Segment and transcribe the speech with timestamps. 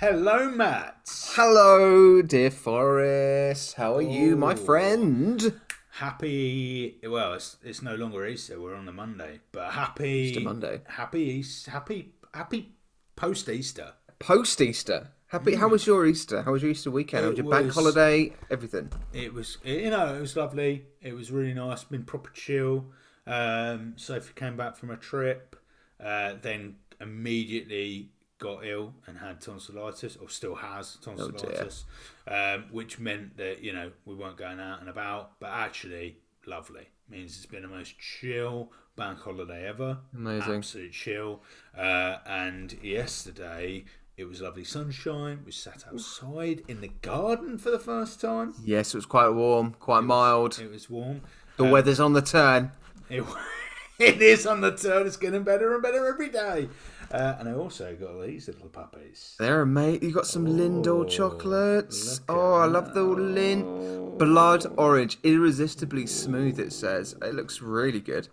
[0.00, 1.10] Hello, Matt.
[1.34, 3.74] Hello, dear Forrest.
[3.74, 5.60] How are you, my friend?
[5.90, 6.98] Happy.
[7.06, 8.58] Well, it's, it's no longer Easter.
[8.58, 10.80] We're on the Monday, but happy Easter Monday.
[10.88, 11.70] Happy Easter.
[11.72, 12.72] Happy happy
[13.14, 13.92] post Easter.
[14.18, 15.08] Post Easter.
[15.26, 15.54] Happy.
[15.54, 16.40] How was your Easter?
[16.44, 17.24] How was your Easter weekend?
[17.24, 18.32] How was your bank was- holiday?
[18.50, 18.90] Everything.
[19.12, 20.86] It was you know it was lovely.
[21.02, 21.84] It was really nice.
[21.84, 22.86] Been proper chill.
[23.26, 25.56] Um, Sophie came back from a trip,
[26.02, 31.84] uh, then immediately got ill and had tonsillitis, or still has tonsillitis,
[32.26, 35.38] um, which meant that you know we weren't going out and about.
[35.38, 36.16] But actually,
[36.46, 39.98] lovely means it's been the most chill bank holiday ever.
[40.14, 40.56] Amazing.
[40.56, 41.42] absolute chill.
[41.76, 43.84] Uh, and yesterday.
[44.16, 45.40] It was lovely sunshine.
[45.46, 48.52] We sat outside in the garden for the first time.
[48.62, 50.58] Yes, it was quite warm, quite mild.
[50.58, 51.22] It was warm.
[51.56, 52.70] the weather's on the turn.
[53.08, 53.24] It,
[53.98, 55.06] it is on the turn.
[55.06, 56.68] It's getting better and better every day.
[57.10, 59.34] Uh, and I also got these little puppies.
[59.38, 60.02] There, mate.
[60.02, 62.20] You got some Lindor chocolates.
[62.28, 64.16] Oh, I love the Lindt.
[64.18, 66.60] Blood orange, irresistibly smooth.
[66.60, 68.28] It says it looks really good.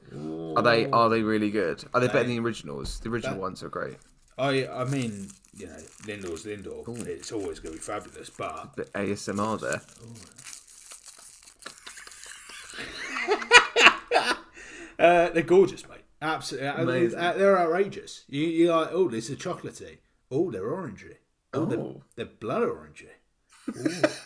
[0.55, 0.85] Are they?
[0.91, 1.83] Are they really good?
[1.93, 2.99] Are they better than the originals?
[2.99, 3.97] The original that- ones are great.
[4.37, 7.07] I I mean, you know, Lindor's Lindor.
[7.07, 8.29] It's always going to be fabulous.
[8.29, 9.81] But The ASMR there.
[14.99, 15.96] uh, they're gorgeous, mate.
[16.21, 17.19] Absolutely, Amazing.
[17.19, 18.23] Uh, they're outrageous.
[18.27, 18.89] You you like?
[18.91, 19.97] Oh, this is chocolatey.
[20.31, 21.15] Oh, they're orangey.
[21.53, 22.03] Oh, they're, Oh.
[22.15, 23.09] they're blood orangey.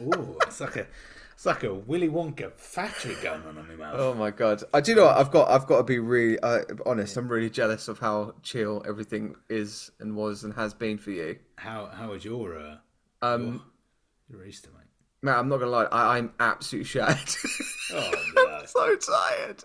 [0.00, 0.86] Oh, it's like a
[1.34, 3.94] it's like a Willy Wonka factory going on in my mouth.
[3.98, 4.62] Oh my god!
[4.72, 5.18] I do you know what?
[5.18, 5.50] I've got.
[5.50, 7.16] I've got to be really uh, honest.
[7.16, 11.38] I'm really jealous of how chill everything is and was and has been for you.
[11.56, 12.76] How how was your uh,
[13.20, 13.62] Um,
[14.30, 14.81] your Easter, mate?
[15.22, 15.84] Man, I'm not gonna lie.
[15.84, 17.34] I, I'm absolutely shattered.
[17.92, 18.62] Oh no.
[18.66, 19.64] so tired.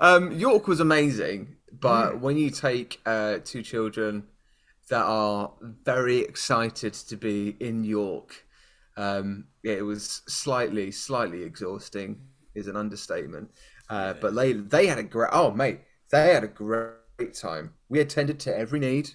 [0.00, 4.24] Um, York was amazing, but when you take uh, two children
[4.88, 5.52] that are
[5.84, 8.46] very excited to be in York,
[8.96, 12.20] um, yeah, it was slightly, slightly exhausting.
[12.54, 13.50] Is an understatement.
[13.90, 15.30] Uh, but they they had a great.
[15.32, 17.74] Oh mate, they had a great time.
[17.88, 19.10] We attended to every need.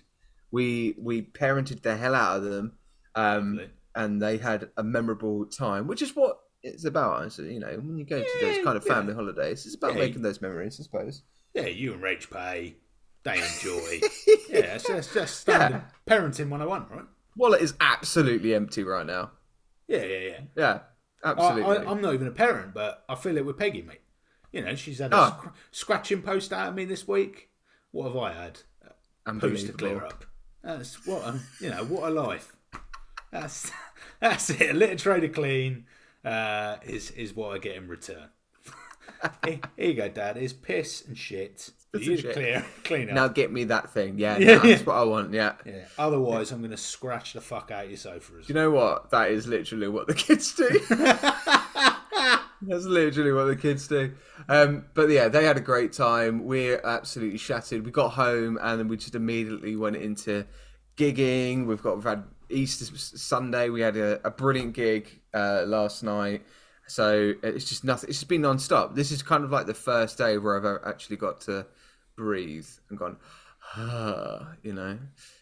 [0.51, 2.73] We we parented the hell out of them.
[3.16, 3.61] Um.
[3.99, 7.21] And they had a memorable time, which is what it's about.
[7.21, 8.93] I said, you know, when you go to those kind of yeah.
[8.93, 9.99] family holidays, it's about Yeah.
[9.99, 11.23] making those memories, I suppose.
[11.53, 12.77] Yeah, you and Rach pay.
[13.23, 13.99] They enjoy.
[14.49, 17.05] yeah, it's just, just standard parenting 101, right?
[17.35, 19.31] Wallet is absolutely empty right now.
[19.88, 20.39] Yeah, yeah, yeah.
[20.55, 20.79] Yeah,
[21.25, 21.63] absolutely.
[21.85, 24.01] I, I'm not even a parent, but I feel it with Peggy, mate.
[24.53, 25.38] You know, she's had a Oh.
[25.38, 27.49] scr- scratching post out of me this week.
[27.91, 28.59] What have I had?
[29.39, 30.23] Post to clear up.
[30.63, 31.83] That's what a, you know.
[31.83, 32.55] What a life.
[33.31, 33.71] That's
[34.19, 34.71] that's it.
[34.71, 35.85] A litter trade to clean
[36.23, 38.29] uh, is is what I get in return.
[39.45, 40.37] here, here you go, Dad.
[40.37, 41.71] It's piss and shit.
[41.93, 42.33] You shit.
[42.33, 43.15] clear clean up.
[43.15, 44.19] Now get me that thing.
[44.19, 44.85] Yeah, Yeah, that's yeah.
[44.85, 45.33] what I want.
[45.33, 45.53] Yeah.
[45.65, 45.85] yeah.
[45.97, 49.09] Otherwise, I'm going to scratch the fuck out of your sofa as You know what?
[49.09, 50.69] That is literally what the kids do.
[52.61, 54.13] That's literally what the kids do.
[54.47, 56.43] Um, but yeah, they had a great time.
[56.45, 57.85] We're absolutely shattered.
[57.85, 60.45] We got home and then we just immediately went into
[60.97, 61.65] gigging.
[61.65, 63.69] We've got we've had Easter Sunday.
[63.69, 66.43] We had a, a brilliant gig uh, last night.
[66.87, 68.09] So it's just nothing.
[68.09, 68.95] It's just been non-stop.
[68.95, 71.67] This is kind of like the first day where I've uh, actually got to
[72.15, 73.17] breathe and gone,
[73.77, 74.97] ah, you know.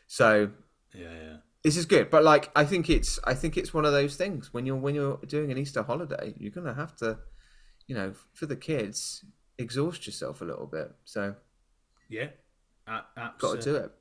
[0.07, 0.51] So
[0.93, 1.37] Yeah, yeah.
[1.63, 4.53] this is good but like i think it's i think it's one of those things
[4.53, 7.17] when you're when you're doing an easter holiday you're gonna have to
[7.87, 9.25] you know for the kids
[9.57, 11.35] exhaust yourself a little bit so
[12.09, 12.29] Yeah.
[12.87, 13.03] A-
[13.37, 13.91] got to do it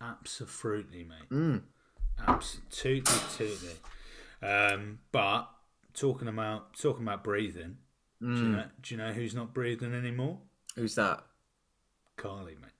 [0.00, 1.28] Absolutely, mate.
[1.30, 1.62] mm.
[2.26, 3.02] Absolutely,
[3.36, 3.76] totally.
[4.42, 5.48] Um, but
[5.94, 7.76] talking about talking about breathing,
[8.20, 8.50] do, you Mm.
[8.52, 10.38] know, do you know who's not breathing anymore?
[10.76, 11.22] who's that
[12.16, 12.70] Karli, mate.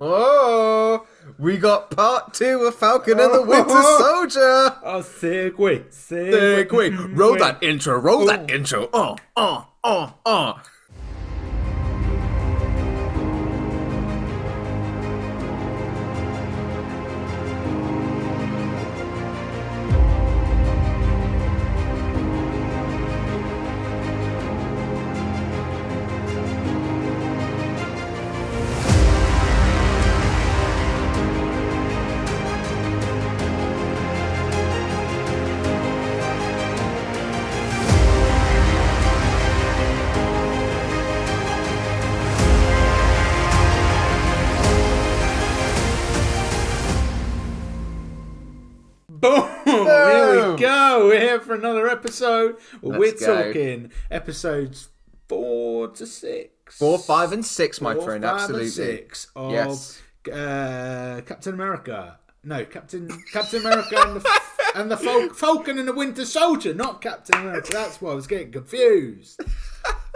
[0.00, 1.06] oh
[1.38, 3.68] we got part two of falcon and the winter
[3.98, 7.64] soldier Oh, segue, Hey, quick roll that mm-hmm.
[7.64, 8.26] intro roll Oh.
[8.26, 10.62] that intro oh oh oh oh
[51.54, 52.56] for another episode.
[52.82, 53.44] We're go.
[53.46, 54.88] talking episodes
[55.28, 56.78] four to six.
[56.78, 58.24] Four, five, and six, my Four, friend.
[58.24, 58.68] Absolutely.
[58.68, 60.02] Six of Yes.
[60.32, 62.18] uh, Captain America.
[62.42, 64.40] No, Captain Captain America and the
[64.74, 67.68] and the Fal- Falcon and the Winter Soldier, not Captain America.
[67.72, 69.40] That's why I was getting confused.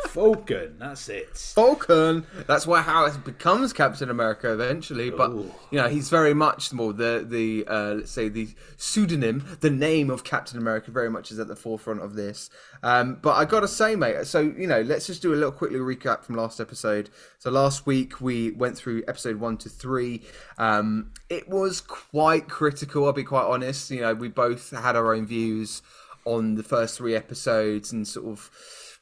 [0.07, 1.37] Falcon, that's it.
[1.37, 2.25] Falcon.
[2.47, 5.11] That's why how it becomes Captain America eventually.
[5.11, 5.53] But Ooh.
[5.71, 10.11] you know, he's very much more the the uh, let's say the pseudonym, the name
[10.11, 12.49] of Captain America, very much is at the forefront of this.
[12.83, 14.25] Um, but I gotta say, mate.
[14.27, 17.11] So you know, let's just do a little quickly recap from last episode.
[17.39, 20.23] So last week we went through episode one to three.
[20.59, 23.07] Um, it was quite critical.
[23.07, 23.91] I'll be quite honest.
[23.91, 25.83] You know, we both had our own views
[26.25, 28.51] on the first three episodes and sort of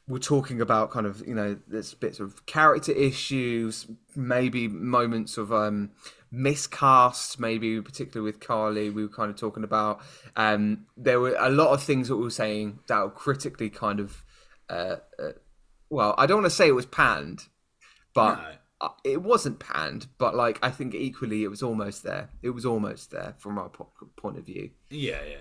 [0.07, 5.51] we're talking about kind of you know there's bits of character issues maybe moments of
[5.51, 5.91] um
[6.31, 9.99] miscast maybe particularly with karli we were kind of talking about
[10.35, 13.99] um there were a lot of things that we were saying that were critically kind
[13.99, 14.23] of
[14.69, 15.31] uh, uh
[15.89, 17.43] well i don't want to say it was panned
[18.13, 18.35] but
[18.81, 18.91] No.
[19.03, 23.11] it wasn't panned but like i think equally it was almost there it was almost
[23.11, 25.37] there from our po- point of view Yeah, yeah,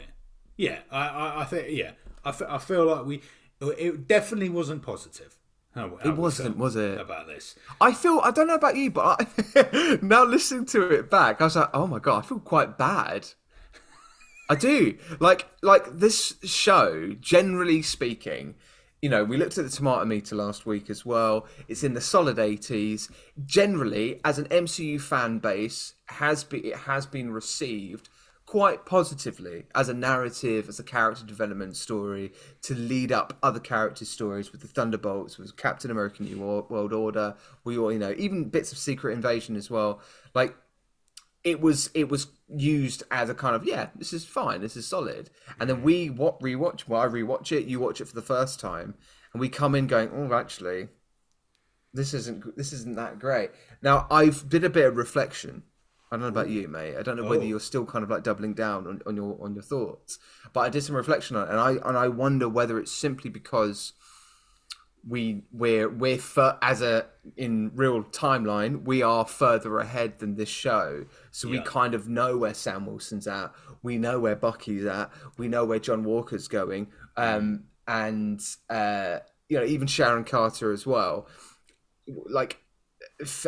[0.57, 0.79] yeah.
[0.91, 1.93] I, I, I think yeah.
[2.25, 3.21] I, I feel like we.
[3.61, 5.39] It definitely wasn't positive.
[5.75, 7.55] Oh, how, how it wasn't was it about this?
[7.81, 11.45] I feel I don't know about you, but I, now listening to it back, I
[11.45, 13.29] was like, oh my god, I feel quite bad.
[14.49, 17.15] I do like like this show.
[17.21, 18.55] Generally speaking,
[19.03, 21.47] you know, we looked at the tomato meter last week as well.
[21.69, 23.11] It's in the solid eighties.
[23.45, 28.09] Generally, as an MCU fan base, has been it has been received
[28.47, 32.33] quite positively as a narrative, as a character development story
[32.63, 37.35] to lead up other character stories with the Thunderbolts, with Captain America: New World Order.
[37.65, 40.01] We all, you know, even bits of Secret Invasion as well.
[40.35, 40.57] Like
[41.47, 44.87] it was it was used as a kind of yeah this is fine this is
[44.87, 48.23] solid and then we what rewatch well I rewatch it you watch it for the
[48.23, 48.95] first time
[49.33, 50.89] and we come in going oh actually
[51.95, 53.51] this isn't this isn't that great
[53.81, 55.63] now I've did a bit of reflection
[56.11, 56.97] I don't know about you mate.
[56.97, 57.47] I don't know whether Oh.
[57.47, 60.19] you're still kind of like doubling down on, on your on your thoughts
[60.53, 63.29] but I did some reflection on it and I and I wonder whether it's simply
[63.31, 63.93] because
[65.09, 67.07] we we're we're fur- as a
[67.37, 71.07] in real timeline we are further ahead than this show.
[71.31, 73.53] So we kind of know where sam wilson's at.
[73.83, 75.11] We know where bucky's at.
[75.39, 76.89] We know where john walker's going.
[77.17, 79.19] Um and uh
[79.49, 81.29] you know even sharon carter as well.
[82.29, 82.59] Like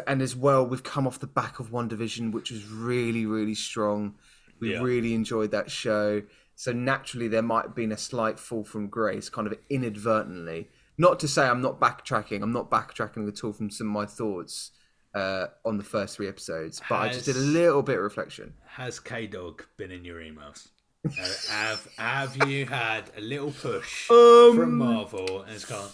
[0.06, 4.14] and as well we've come off the back of WandaVision which was really really strong
[4.60, 4.80] we Yeah.
[4.82, 6.22] really enjoyed that show
[6.54, 11.20] so naturally there might have been a slight fall from grace kind of inadvertently not
[11.20, 14.70] to say i'm not backtracking i'm not backtracking at all from some of my thoughts
[15.14, 18.52] uh, on the first three episodes but i just did a little bit of reflection
[18.66, 20.68] Has K Dog been in your emails?
[21.06, 21.10] Uh,
[21.50, 25.88] have Have you had a little push Um, from Marvel and it's gone,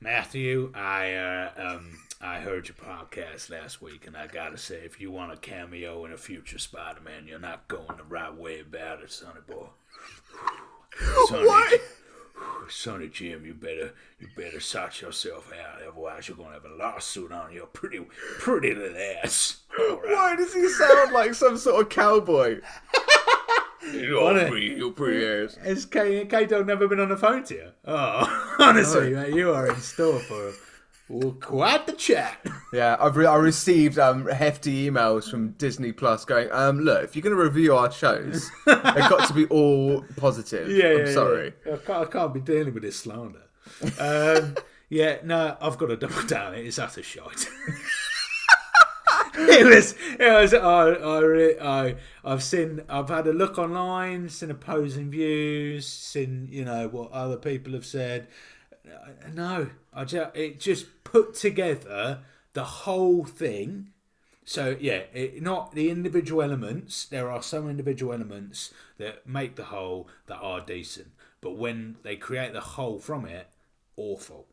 [0.00, 0.72] Matthew?
[0.74, 5.10] I uh, um I heard your podcast last week, and I gotta say, if you
[5.10, 9.12] want a cameo in a future Spider-Man, you're not going the right way about it,
[9.12, 9.66] Sonny boy.
[11.26, 11.80] Sonny, What?
[12.68, 17.30] Sonny Jim, you better you better sort yourself out, otherwise you're gonna have a lawsuit
[17.30, 18.00] on your pretty
[18.38, 19.58] pretty little ass.
[19.78, 19.98] Right.
[20.04, 22.60] why does he sound like some sort of cowboy
[23.92, 25.56] You're pretty- you're pretty ass.
[25.56, 27.68] Has K K Dog never been on the phone to you?
[27.84, 30.52] Oh, honestly, mate, you are in store for
[31.08, 32.38] well, quite the chat.
[32.72, 37.14] Yeah, I've re- I received um, hefty emails from Disney Plus going, um, look, if
[37.14, 40.66] you're going to review our shows, they've got to be all positive.
[40.66, 41.52] I'm sorry.
[41.64, 41.74] yeah.
[41.74, 43.42] I, can't, I can't be dealing with this slander.
[44.00, 44.56] Um,
[44.88, 46.54] yeah, no, I've got to double down.
[46.56, 47.46] It is utter shite.
[49.34, 50.52] it was, it was.
[50.52, 51.94] I, I, re- I,
[52.24, 57.36] I've seen, I've had a look online, seen opposing views, seen, you know, what other
[57.36, 58.26] people have said.
[59.32, 62.18] No, I just, it just put together
[62.54, 63.90] the whole thing.
[64.44, 67.04] So yeah, it, not the individual elements.
[67.04, 72.16] There are some individual elements that make the whole that are decent, but when they
[72.16, 73.48] create the whole from it,
[73.96, 74.48] awful.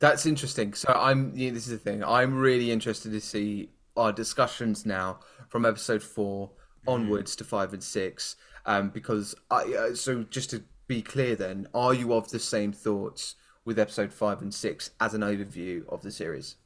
[0.00, 0.74] That's interesting.
[0.74, 1.32] So I'm.
[1.36, 2.02] Yeah, this is the thing.
[2.02, 6.50] I'm really interested to see our discussions now from episode four
[6.88, 8.34] onwards to five and six.
[8.66, 9.62] Um, because I.
[9.62, 14.12] Uh, so just to be clear, then, are you of the same thoughts with episode
[14.12, 16.56] five and six as an overview of the series?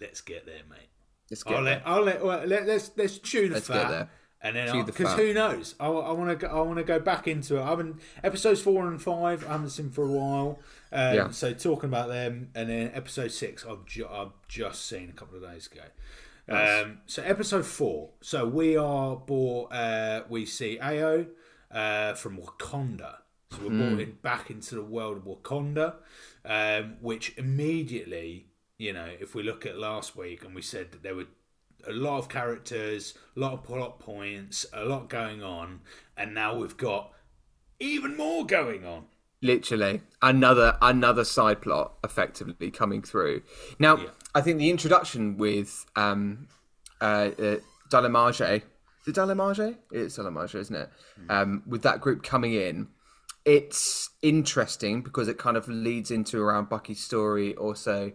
[0.00, 0.88] Let's get there, mate.
[1.30, 1.74] Let's get I'll there.
[1.76, 4.10] let, I'll let, well, let let's let's chew the Let's get fat, there.
[4.42, 5.74] and then because who knows?
[5.80, 7.62] I, I want to go, I want to go back into it.
[7.62, 9.44] I haven't episodes four and five.
[9.48, 10.58] I haven't seen for a while.
[10.92, 11.30] Um, Yeah.
[11.30, 15.36] So talking about them, and then episode six, I've ju- I've just seen a couple
[15.36, 15.82] of days ago.
[16.48, 18.10] Um, so episode four.
[18.20, 19.72] So we are bought.
[19.72, 21.28] Uh, we see Ayo
[21.70, 23.18] uh, from Wakanda.
[23.52, 25.94] So we're brought in back into the world of Wakanda,
[26.44, 28.46] um, which immediately,
[28.78, 31.26] you know, if we look at last week and we said that there were
[31.86, 35.80] a lot of characters, a lot of plot points, a lot going on,
[36.16, 37.12] and now we've got
[37.80, 39.04] even more going on.
[39.44, 43.42] literally another another side plot effectively coming through
[43.80, 44.10] now Yeah.
[44.36, 46.46] i think the introduction with um
[47.00, 47.56] uh, uh
[47.90, 48.62] Dalamage,
[49.04, 49.76] the Dalamage?
[49.90, 50.88] It's Dalamage, isn't it?
[51.28, 52.88] Um, with that group coming in,
[53.44, 58.12] it's interesting because it kind of leads into around Bucky's story also,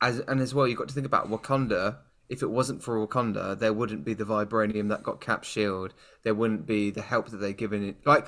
[0.00, 1.98] as and as well you've got to think about Wakanda.
[2.28, 5.94] If it wasn't for Wakanda, there wouldn't be the vibranium that got Cap Shield.
[6.24, 7.96] There wouldn't be the help that they're given it.
[8.04, 8.26] Like,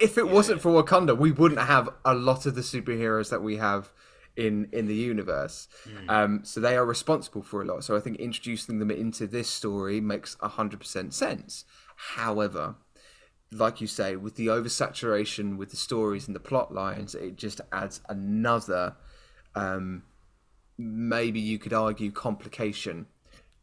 [0.00, 3.56] if it wasn't for Wakanda, we wouldn't have a lot of the superheroes that we
[3.56, 3.92] have
[4.36, 5.68] in in the universe.
[6.08, 7.84] Um, so they are responsible for a lot.
[7.84, 11.64] So I think introducing them into this story makes hundred percent sense.
[11.96, 12.76] However,
[13.54, 17.60] like you say, with the oversaturation with the stories and the plot lines, it just
[17.72, 18.96] adds another,
[19.54, 20.02] um,
[20.76, 23.06] maybe you could argue, complication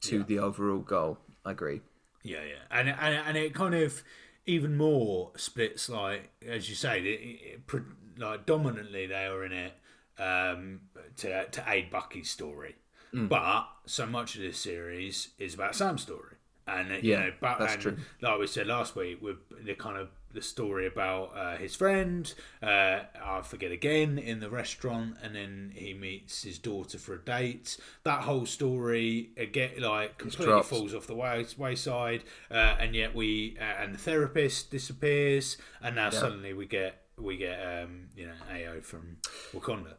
[0.01, 1.17] to the overall goal.
[1.45, 1.81] I agree.
[2.24, 4.03] Yeah, yeah, and and and it kind of
[4.45, 7.81] even more splits like as you say, it, it, it,
[8.17, 9.74] like dominantly they are in it
[10.19, 10.81] um,
[11.17, 12.75] to to aid Bucky's story,
[13.13, 13.27] Mm.
[13.27, 16.36] but so much of this series is about Sam's story,
[16.67, 17.97] and uh, you Yeah, know, but that's and true.
[18.21, 22.33] like we said last week, with the kind of the story about uh, his friend,
[22.63, 27.19] uh, I forget again in the restaurant, and then he meets his daughter for a
[27.19, 27.77] date.
[28.03, 33.57] That whole story again, like completely falls off the way, wayside, uh, and yet we
[33.59, 38.33] uh, and the therapist disappears, and now suddenly we get we get um, you know
[38.51, 39.17] Ayo from
[39.53, 39.95] Wakanda.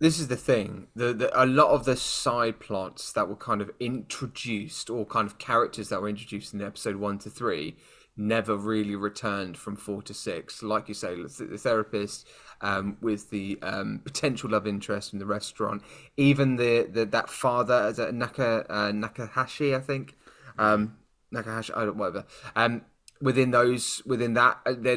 [0.00, 3.60] This is the thing the, the a lot of the side plots that were kind
[3.60, 7.76] of introduced or kind of characters that were introduced in episode one to three
[8.16, 10.60] never really returned from four to six.
[10.62, 12.26] Like you say the the therapist
[12.60, 15.82] um, with the um, potential love interest in the restaurant
[16.16, 20.16] even the, the that father is it Naka uh, Nakahashi I think?
[20.58, 20.96] Um,
[21.32, 22.24] Nakahashi I don't whatever.
[22.56, 22.82] Um,
[23.20, 24.96] within those within that uh, they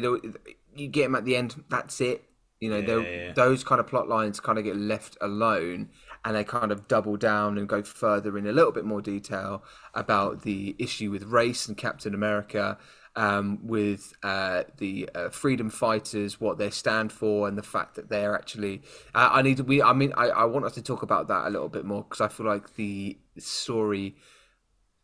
[0.74, 2.24] you get him at the end that's it
[2.62, 3.32] you know, yeah, yeah.
[3.32, 5.88] those kind of plot lines kind of get left alone
[6.24, 9.64] and they kind of double down and go further in a little bit more detail
[9.94, 12.78] about the issue with race and Captain America,
[13.16, 18.08] um, with uh, the uh, freedom fighters, what they stand for, and the fact that
[18.08, 18.82] they're actually.
[19.12, 19.64] Uh, I need to.
[19.64, 19.82] We.
[19.82, 22.20] I mean, I, I want us to talk about that a little bit more because
[22.20, 24.14] I feel like the story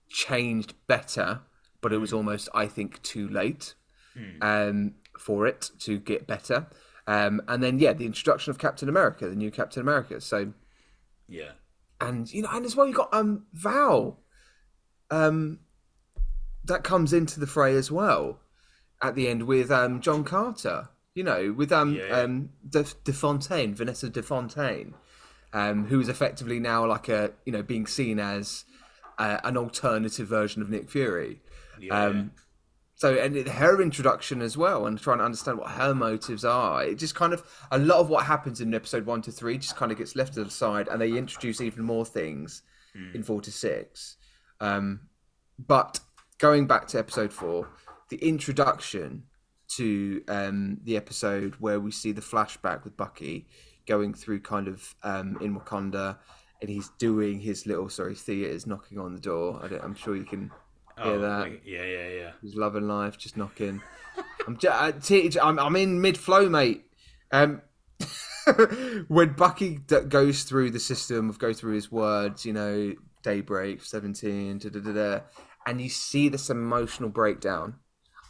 [0.09, 1.41] changed better,
[1.81, 3.75] but it was almost, I think, too late
[4.43, 6.69] um, for it to get better.
[7.09, 10.21] Um, and then, yeah, the introduction of Captain America, the new Captain America.
[10.21, 10.53] So,
[11.27, 11.53] Yeah,
[12.01, 14.21] and you know, and as well, you got um Val,
[15.11, 15.61] um,
[16.65, 18.41] that comes into the fray as well
[19.03, 20.89] at the end with um John Carter.
[21.15, 22.21] You know, with um Yeah.
[22.21, 24.95] um De, De Fontaine, Vanessa De Fontaine,
[25.53, 28.65] um, who is effectively now like a you know being seen as
[29.19, 31.41] uh, an alternative version of Nick Fury.
[31.81, 32.33] yeah, Um,
[32.99, 36.85] so and it- her introduction as well, and trying to understand what her motives are.
[36.85, 39.77] It just kind of a lot of what happens in episode one to three just
[39.77, 42.63] kind of gets left to the side, and they introduce even more things
[43.15, 44.17] in four to six.
[44.61, 45.01] Um,
[45.59, 46.01] but
[46.39, 47.69] going back to episode four,
[48.11, 49.25] the introduction
[49.77, 53.47] to um, the episode where we see the flashback with Bucky
[53.87, 56.17] going through kind of um, in Wakanda,
[56.61, 59.61] and he's doing his little sorry theaters knocking on the door.
[59.63, 60.51] I don't, I'm sure you can
[61.03, 61.41] hear Oh, that.
[61.41, 62.31] like- yeah, yeah, yeah.
[62.43, 63.81] He's loving life just knocking.
[64.47, 66.85] I'm, ju- I- T- I'm, I'm in mid flow, mate.
[67.33, 67.63] Um,
[69.09, 73.83] when Bucky d- goes through the system of go through his words, you know, daybreak,
[73.83, 75.21] seventeen, da da da da,
[75.67, 77.75] and you see this emotional breakdown.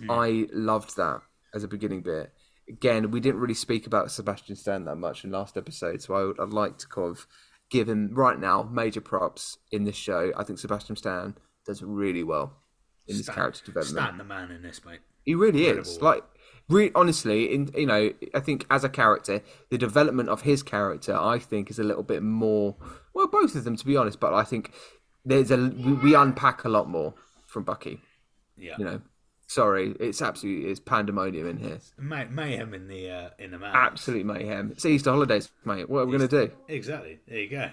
[0.09, 1.23] I loved that
[1.55, 2.33] as a beginning bit.
[2.69, 6.23] Again, we didn't really speak about Sebastian Stan that much in last episode, so I
[6.25, 7.27] would, I'd like to kind of
[7.71, 10.31] give him right now major props in this show.
[10.37, 11.35] I think Sebastian Stan
[11.69, 12.55] does really well
[13.07, 14.05] in his Stan- character development.
[14.05, 15.01] Stan the man in this, mate.
[15.25, 15.77] He really is.
[15.97, 16.05] Incredible.
[16.07, 16.25] Like,
[16.69, 21.15] re- honestly, in you know, I think as a character, the development of his character,
[21.17, 22.75] I think, is a little bit more.
[23.15, 24.19] Well, both of them, to be honest.
[24.19, 24.73] But I think
[25.25, 27.15] there's a we, we unpack a lot more
[27.47, 28.01] from Bucky.
[28.57, 29.01] Yeah, You know,
[29.47, 31.79] sorry, it's absolutely it's pandemonium in here.
[31.99, 33.73] May- mayhem in the uh, in the man.
[33.75, 34.71] Absolute mayhem.
[34.73, 35.89] It's Easter holidays, mate.
[35.91, 36.51] What are we gonna do?
[36.69, 37.21] Exactly.
[37.29, 37.71] There you go.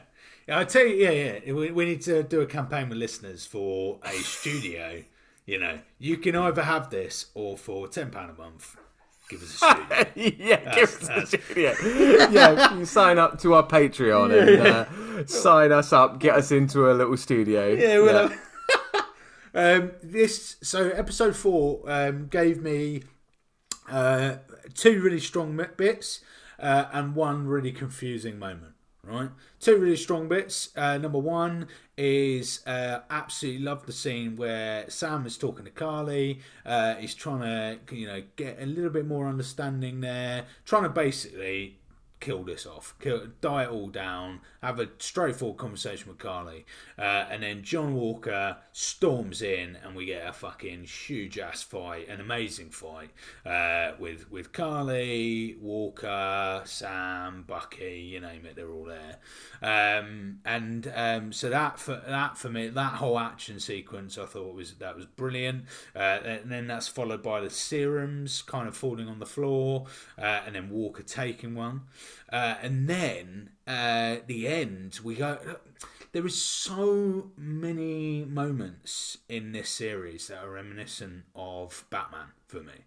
[0.47, 1.53] Yeah, I tell you, yeah, yeah.
[1.53, 5.03] We, we need to do a campaign with listeners for a studio.
[5.45, 8.75] You know, you can either have this or for ten pound a month,
[9.29, 10.35] give us a studio.
[10.39, 11.73] yeah, give us the studio.
[12.31, 16.91] yeah, you sign up to our Patreon and uh, sign us up, get us into
[16.91, 17.67] a little studio.
[17.73, 18.33] Yeah, well,
[19.53, 23.03] um, this so episode four um, gave me
[23.89, 24.37] uh,
[24.73, 26.21] two really strong bits
[26.59, 28.74] uh, and one really confusing moment.
[29.07, 30.69] Right, two really strong bits.
[30.75, 36.39] Uh, number one is uh, absolutely love the scene where Sam is talking to Karli.
[36.65, 40.89] Uh, he's trying to, you know, get a little bit more understanding there, trying to
[40.89, 41.77] basically
[42.19, 46.65] kill this off, kill, die it all down, have a straightforward conversation with Karli.
[46.97, 52.07] uh, and then John Walker storms in, and we get a fucking huge ass fight,
[52.07, 53.11] an amazing fight
[53.45, 59.17] uh, with with Karli, Walker, Sam, Bucky, you name it, they're all there,
[59.61, 64.55] um, and um, so that for that for me, that whole action sequence, I thought
[64.55, 69.07] was that was brilliant, uh, and then that's followed by the serums kind of falling
[69.09, 69.85] on the floor,
[70.17, 71.81] uh, and then Walker taking one.
[72.35, 75.37] Uh, and then uh, the end, we go.
[76.11, 82.85] There is so many moments in this series that are reminiscent of Batman for me.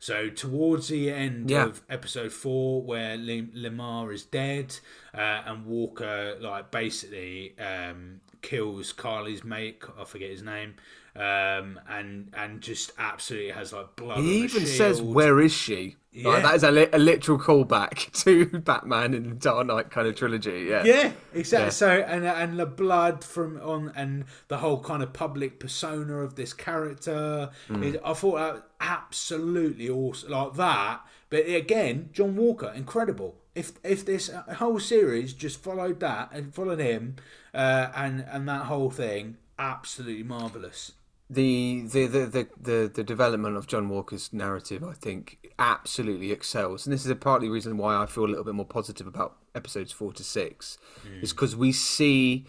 [0.00, 1.66] So towards the end Yeah.
[1.66, 4.68] of episode four, where Lim- Lemar is dead,
[5.14, 10.74] uh, and Walker like basically um, kills Karli's mate, I forget his name,
[11.16, 14.18] um, and and just absolutely has like blood.
[14.18, 16.30] He even says, "Where is she?" Yeah.
[16.30, 20.08] Like, that is a, li- a literal callback to Batman in the Dark Knight kind
[20.08, 20.66] of trilogy.
[20.68, 21.66] Yeah, Yeah, exactly.
[21.66, 21.70] Yeah.
[21.70, 26.34] So and and the blood from on and the whole kind of public persona of
[26.34, 27.50] this character.
[27.68, 27.84] Mm.
[27.84, 31.00] Is, I thought that was absolutely awesome, like that.
[31.28, 33.36] But again, John Walker, incredible.
[33.54, 37.16] If if this whole series just followed that and followed him,
[37.54, 40.92] uh, and and that whole thing, absolutely marvelous.
[41.30, 46.84] The the, the the the the development of John Walker's narrative, I think, absolutely excels,
[46.84, 49.36] and this is a partly reason why I feel a little bit more positive about
[49.54, 50.76] episodes four to six,
[51.22, 52.46] is because we see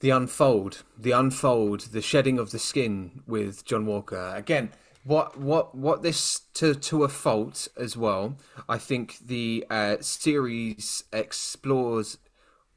[0.00, 4.72] the unfold, the unfold, the shedding of the skin with John Walker again.
[5.04, 8.36] What what what this to to a fault as well.
[8.68, 12.18] I think the uh, series explores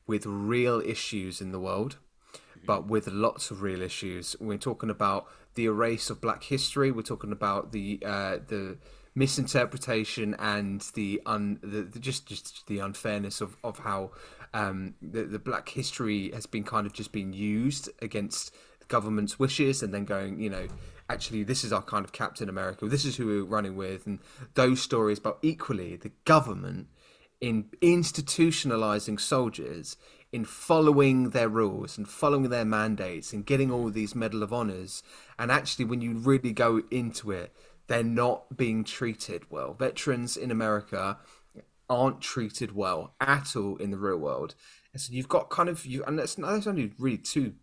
[0.05, 1.97] with real issues in the world
[2.71, 4.33] but with lots of real issues.
[4.39, 6.89] We're talking about the erase of Black history.
[6.89, 8.77] We're talking about the uh, the
[9.13, 14.11] misinterpretation and the un the, the just just the unfairness of of how
[14.53, 19.37] um, the the Black history has been kind of just been used against the government's
[19.37, 20.67] wishes, and then going, you know.
[21.09, 22.87] Actually, this is our kind of Captain America.
[22.87, 24.19] This is who we're running with, and
[24.53, 25.19] those stories.
[25.19, 26.87] But equally, the government
[27.41, 29.97] in institutionalizing soldiers
[30.31, 35.03] in following their rules and following their mandates and getting all these medal of honors.
[35.37, 37.53] And actually when you really go into it
[37.87, 39.73] they're not being treated well.
[39.73, 41.17] Veterans in america
[41.89, 44.55] aren't treated well at all in the real world.
[44.93, 47.53] And so you've got kind of you and that's, that's only really two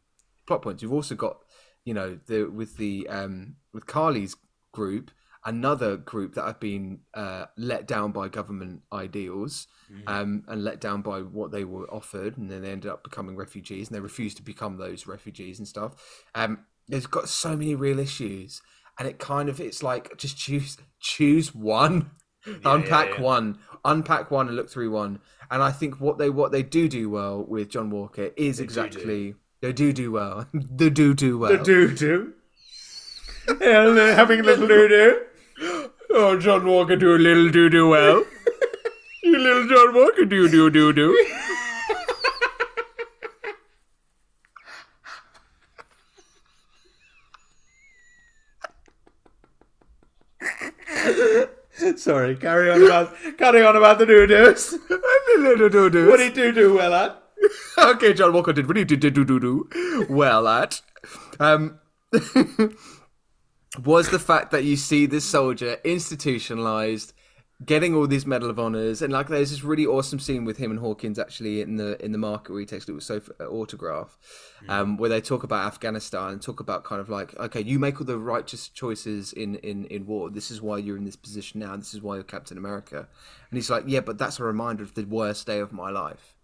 [0.46, 0.83] plot points.
[0.83, 1.38] You've also got
[1.85, 4.37] you know the with the um with karli's
[4.72, 5.11] group
[5.44, 9.66] another group that have been uh, let down by government ideals
[10.07, 13.37] um, and let down by what they were offered, and then they ended up becoming
[13.37, 16.24] refugees, and they refused to become those refugees and stuff.
[16.35, 18.61] Um, there's got so many real issues,
[18.98, 22.11] and it kind of it's like just choose choose one,
[22.64, 23.22] unpack yeah.
[23.22, 25.20] one, unpack one, and look through one.
[25.51, 29.35] And I think what they what they do do well with John Walker is exactly
[29.61, 30.46] they do do well.
[30.53, 31.57] they do do well.
[31.57, 32.35] The do do.
[33.61, 35.24] Having a little doo doo.
[36.11, 38.25] Oh, John Walker do a little do do well.
[39.23, 41.27] you little John Walker do do do do.
[51.97, 54.75] Sorry, carry on about carry on about the doo doos.
[55.38, 56.09] little do do.
[56.09, 57.23] What did you do well at?
[57.79, 60.81] okay, John Walker did really do do do do do well at.
[61.38, 61.79] Um,
[63.85, 67.12] was the fact that you see this soldier institutionalized,
[67.64, 70.71] getting all these medal of honors, and like there's this really awesome scene with him
[70.71, 73.45] and Hawkins actually in the in the market where he takes a little sofa uh,
[73.45, 74.19] autograph,
[74.69, 78.01] um, where they talk about Afghanistan and talk about kind of like okay, you make
[78.01, 80.31] all the righteous choices in in in war.
[80.31, 81.77] This is why you're in this position now.
[81.77, 83.09] This is why you're Captain America,
[83.51, 86.38] and he's like, yeah, but that's a reminder of the worst day of my life.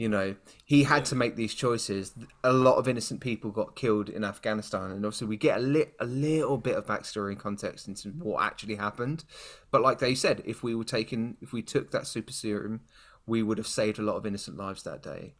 [0.00, 0.34] You know,
[0.64, 2.14] he had to make these choices.
[2.42, 5.92] A lot of innocent people got killed in Afghanistan, and obviously we get a, li-
[6.00, 8.22] a little bit of backstory and context into mm.
[8.22, 9.24] what actually happened.
[9.70, 12.80] But like they said, if we were taken, if we took that super serum,
[13.26, 15.34] we would have saved a lot of innocent lives that day.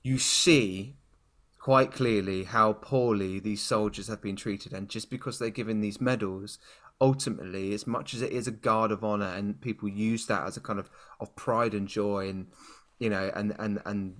[0.00, 0.94] You see
[1.58, 6.00] quite clearly how poorly these soldiers have been treated, and just because they're given these
[6.00, 6.60] medals,
[7.00, 10.56] ultimately, as much as it is a guard of honor, and people use that as
[10.56, 12.46] a kind of of pride and joy, and
[12.98, 14.16] you know, and and and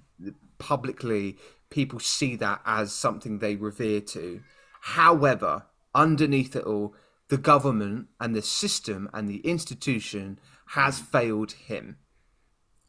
[0.59, 1.37] publicly
[1.71, 4.41] people see that as something they revere to.
[4.81, 6.95] However, underneath it all,
[7.29, 11.99] the government and the system and the institution has failed him.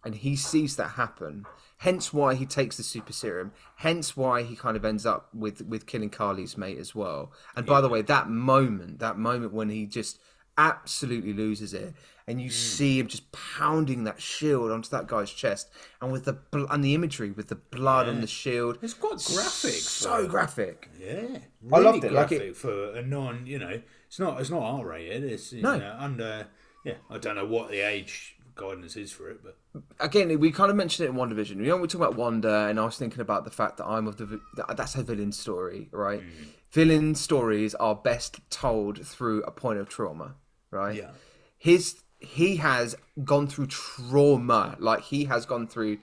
[0.03, 1.45] And he sees that happen.
[1.79, 3.51] Hence why he takes the super serum.
[3.77, 7.31] Hence why he kind of ends up with with killing Karli's mate as well.
[7.55, 10.19] And by the way, that moment, that moment when he just
[10.57, 11.93] absolutely loses it,
[12.27, 15.69] and you see him just pounding that shield onto that guy's chest,
[16.01, 19.11] and with the bl- and the imagery with the blood on the shield, It's quite
[19.33, 19.71] graphic.
[19.73, 20.89] so for- graphic.
[20.99, 21.39] Yeah, really
[21.73, 24.61] I loved it, like Graphic it- for a non, you know, it's not it's not
[24.61, 25.23] R rated.
[25.23, 25.77] It's you No.
[25.77, 26.47] know, under.
[26.83, 29.57] Yeah, I don't know what the age guidance is for it, but
[29.99, 31.57] again, we kind of mentioned it in WandaVision.
[31.57, 34.07] You know, we talk about Wanda, and I was thinking about the fact that I'm
[34.07, 34.39] of the
[34.75, 36.21] that's a villain story, right?
[36.21, 36.45] Mm.
[36.71, 40.35] Villain stories are best told through a point of trauma,
[40.71, 40.95] right?
[40.95, 41.11] Yeah.
[41.57, 45.99] His he has gone through trauma, like he has gone through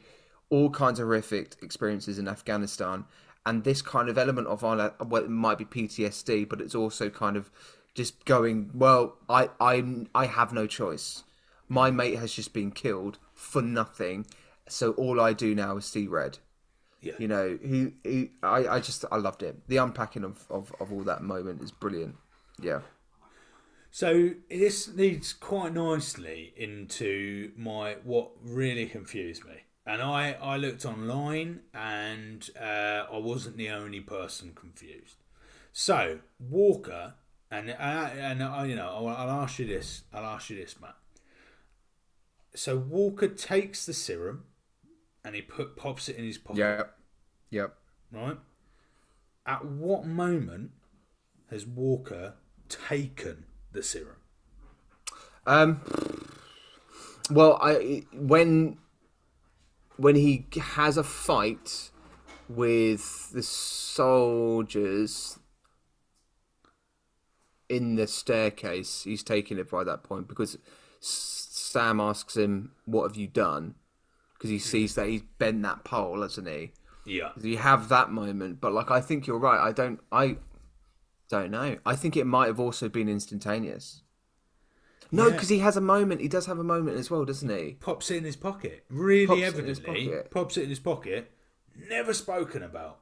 [0.51, 3.05] all kinds of horrific experiences in Afghanistan,
[3.45, 7.37] and this kind of element of well, it might be PTSD, but it's also kind
[7.37, 7.51] of
[7.95, 11.25] just going, well, I I I have no choice.
[11.69, 14.27] My mate has just been killed for nothing.
[14.69, 16.39] So all i do now is see red.
[17.01, 17.13] Yeah.
[17.19, 20.91] you know he, he I, I just i loved it the unpacking of, of of
[20.91, 22.17] all that moment is brilliant.
[22.59, 22.81] Yeah
[23.95, 30.85] So this leads quite nicely into my what really confused me, and I I looked
[30.85, 35.23] online and uh, I wasn't the only person confused.
[35.71, 37.15] So Walker
[37.53, 37.75] and uh,
[38.19, 40.97] and I you know I'll, I'll ask you this I'll ask you this Matt.
[42.57, 44.47] So Walker takes the serum
[45.25, 46.99] and he put pops it in his pocket, yep
[47.49, 47.77] yep
[48.11, 48.39] right?
[49.47, 50.73] At what moment
[51.49, 52.35] has Walker
[52.69, 54.17] taken the serum?
[55.47, 55.81] um
[57.31, 58.79] well i when
[59.97, 61.91] when he has a fight
[62.49, 65.39] with the soldiers
[67.69, 70.57] in the staircase he's taking it by that point because
[71.01, 73.75] sam asks him what have you done
[74.35, 76.73] because he sees that he's bent that pole hasn't he
[77.05, 77.33] Yeah.
[77.41, 80.37] you have that moment but like i think you're right i don't i
[81.29, 84.03] don't know i think it might have also been instantaneous
[85.11, 85.33] no Yeah.
[85.33, 88.11] because he has a moment he does have a moment as well doesn't he pops
[88.11, 88.85] it in his pocket.
[88.91, 90.31] Really Pops it evidently, pocket.
[90.31, 91.31] pops it in his pocket.
[91.89, 92.99] Never spoken about.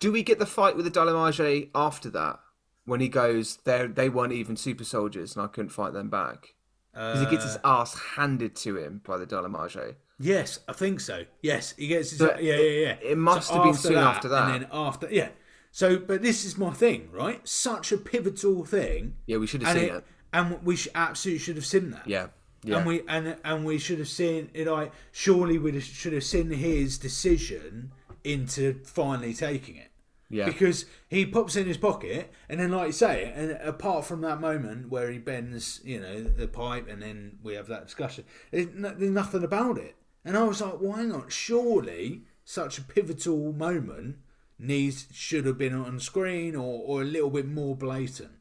[0.00, 2.40] do we get the fight with the Dalamage after that
[2.84, 6.54] when he goes they they weren't even super soldiers and i couldn't fight them back
[6.92, 9.96] because he gets his uh, ass handed to him by the Dalamage.
[10.18, 11.24] Yes, I think so.
[11.42, 12.18] Yes, he gets his.
[12.18, 12.96] So yeah, yeah, yeah.
[13.02, 14.44] it must have been soon after that.
[14.54, 15.28] And then after, yeah.
[15.76, 17.46] So, but this is my thing, right?
[17.46, 19.16] Such a pivotal thing.
[19.26, 20.04] Yeah, we should have and seen it.
[20.32, 22.08] and we sh- absolutely should have seen that.
[22.08, 22.28] Yeah,
[22.64, 22.78] yeah.
[22.78, 24.68] And we and and we should have seen it.
[24.68, 27.92] Like, surely we should have seen his decision
[28.24, 29.90] into finally taking it.
[30.30, 30.46] Yeah.
[30.46, 34.40] Because he pops in his pocket, and then, like you say, and apart from that
[34.40, 38.68] moment where he bends, you know, the pipe, and then we have that discussion, there's,
[38.74, 39.94] no, there's nothing about it.
[40.24, 41.30] And I was like, why not?
[41.30, 44.16] surely such a pivotal moment
[44.58, 48.32] needs should have been on screen or, or a little bit more blatant,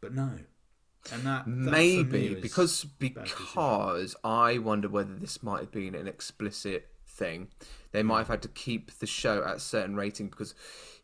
[0.00, 0.30] but no.
[1.12, 6.88] And that, that Maybe because because I wonder whether this might have been an explicit
[7.06, 7.48] thing.
[7.92, 10.54] They might have had to keep the show at a certain rating because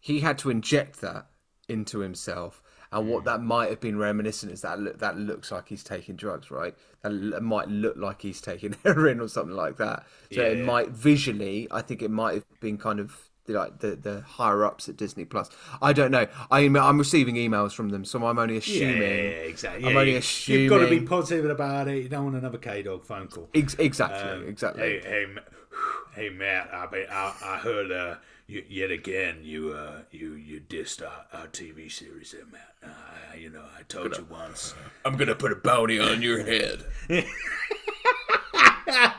[0.00, 1.26] he had to inject that
[1.68, 2.62] into himself.
[2.92, 3.26] And what hmm.
[3.26, 6.74] that might have been reminiscent is that look, that looks like he's taking drugs, right?
[7.02, 10.04] That l- might look like he's taking heroin or something like that.
[10.32, 10.64] So it Yeah.
[10.64, 14.64] might visually, I think it might have been kind of the, like the the higher
[14.64, 15.50] ups at Disney Plus.
[15.82, 16.26] I don't know.
[16.50, 19.02] I'm I'm receiving emails from them, so I'm only assuming.
[19.02, 19.84] Yeah, exactly.
[19.86, 20.60] I'm Yeah, only you- assuming.
[20.62, 22.02] You've got to be positive about it.
[22.02, 23.48] You don't want another K Dog phone call.
[23.54, 24.82] Ex- exactly, Um, exactly.
[24.82, 25.26] Hey, hey,
[26.14, 26.70] hey, Matt.
[26.72, 31.46] I, I, I heard uh, you, yet again you uh, you you dissed our, our
[31.48, 32.74] TV series there, Matt.
[32.82, 34.74] Uh, you know, I told you once.
[35.04, 36.84] I'm gonna put a bounty on your head.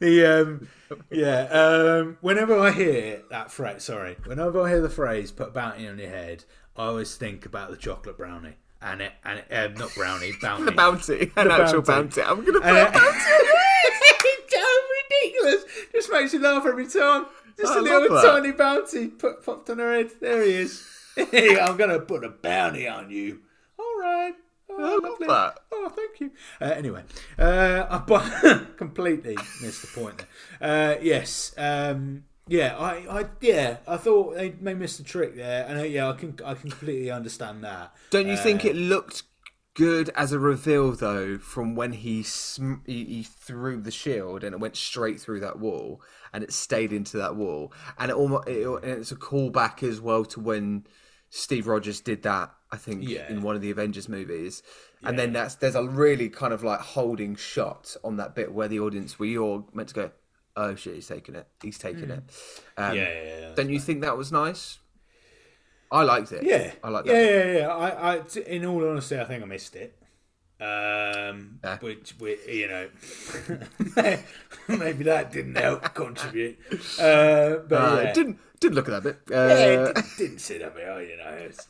[0.00, 0.68] The um,
[1.10, 1.42] yeah.
[1.50, 5.86] Um, whenever I hear that phrase, sorry, whenever I hear the phrase "put a bounty
[5.88, 6.44] on your head,"
[6.76, 10.64] I always think about the chocolate brownie and it and it, um, not brownie bounty.
[10.66, 12.20] The bounty, an actual bounty.
[12.20, 12.22] bounty.
[12.22, 13.18] I'm gonna put And a it- bounty.
[13.84, 14.64] it's so
[15.20, 15.64] ridiculous.
[15.92, 17.26] Just makes you laugh every time.
[17.58, 20.10] Just I a little tiny bounty put popped on her head.
[20.20, 20.84] There he is.
[21.16, 23.40] I'm gonna put a bounty on you.
[23.78, 24.34] All right.
[24.78, 25.26] Oh, I love lovely.
[25.26, 25.58] that.
[25.72, 26.30] Oh, thank you.
[26.60, 27.02] Uh, anyway,
[27.38, 30.18] uh, I completely missed the point
[30.60, 30.96] there.
[30.96, 31.54] Uh, yes.
[31.56, 35.84] Um, yeah, I, I, yeah, I thought they, they missed the trick there, and uh,
[35.84, 37.94] yeah, I can, I can completely understand that.
[38.10, 39.24] Don't you Uh, think it looked
[39.74, 41.38] good as a reveal though?
[41.38, 45.58] From when he, sm- he he threw the shield and it went straight through that
[45.58, 46.00] wall
[46.32, 50.00] and it stayed into that wall, and it almost it, and it's a callback as
[50.00, 50.86] well to when
[51.30, 52.54] Steve Rogers did that.
[52.74, 53.30] I think Yeah.
[53.30, 54.62] in one of the Avengers movies,
[55.02, 58.68] and then that's there's a really kind of like holding shot on that bit where
[58.68, 60.10] the audience where you're meant to go,
[60.56, 62.22] oh shit, he's taking it, he's taking it.
[62.76, 62.96] Um.
[62.96, 63.54] Yeah, yeah, yeah.
[63.54, 64.78] Don't you think that was nice?
[65.92, 66.42] I liked it.
[66.42, 67.46] Yeah, I like Yeah, that.
[67.46, 67.68] yeah, yeah.
[67.68, 69.94] I, I, t- in all honesty, I think I missed it.
[70.60, 71.78] Um, Yeah.
[71.78, 72.88] which, we, you know,
[74.68, 76.58] maybe that didn't help contribute.
[76.98, 78.12] Uh, but Uh, yeah.
[78.12, 79.36] Didn't didn't look at that bit.
[79.36, 81.28] Uh, it didn't, didn't sit up here, you know.
[81.48, 81.66] It's,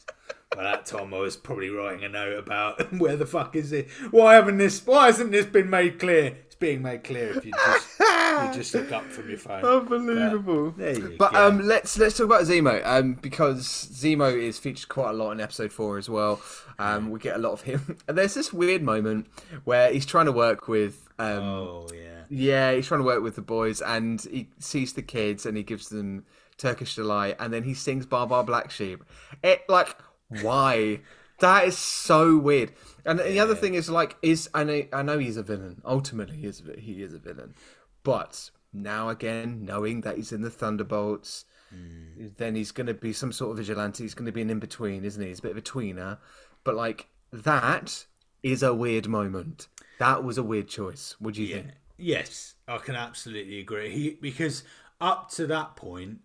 [0.55, 3.89] by that time, I was probably writing a note about where the fuck is it?
[4.11, 4.85] Why haven't this?
[4.87, 6.37] Why hasn't this been made clear?
[6.47, 9.65] It's being made clear if you just you just look up from your phone.
[9.65, 10.71] Unbelievable.
[10.73, 11.49] There you But go.
[11.49, 15.41] um, let's let's talk about Zemo um, because Zemo is featured quite a lot in
[15.41, 16.41] episode four as well.
[16.79, 19.27] Um, we get a lot of him, and there's this weird moment
[19.65, 22.23] where he's trying to work with um, oh yeah.
[22.29, 25.63] yeah, he's trying to work with the boys, and he sees the kids, and he
[25.63, 26.25] gives them
[26.57, 29.05] Turkish delight, and then he sings "Baa Baa Black Sheep."
[29.43, 29.97] It like
[30.43, 31.01] why?
[31.41, 32.73] That is so weird.
[33.05, 35.83] And the other thing is like is I know I know he's a villain.
[35.85, 37.55] Ultimately, he is a- he is a villain,
[38.03, 41.45] but now again, knowing that he's in the Thunderbolts.
[41.71, 42.29] Hmm.
[42.37, 44.05] Then he's going to be some sort of vigilante.
[44.05, 45.29] He's going to be an in between, isn't he?
[45.29, 46.19] He's a bit of a tweener.
[46.63, 48.07] But like that
[48.43, 49.67] is a weird moment.
[49.99, 51.17] That was a weird choice.
[51.21, 51.57] Would you Yeah.
[51.57, 51.69] think?
[51.97, 53.91] Yes, I can absolutely agree.
[53.91, 54.63] He because
[55.01, 56.21] up to that point,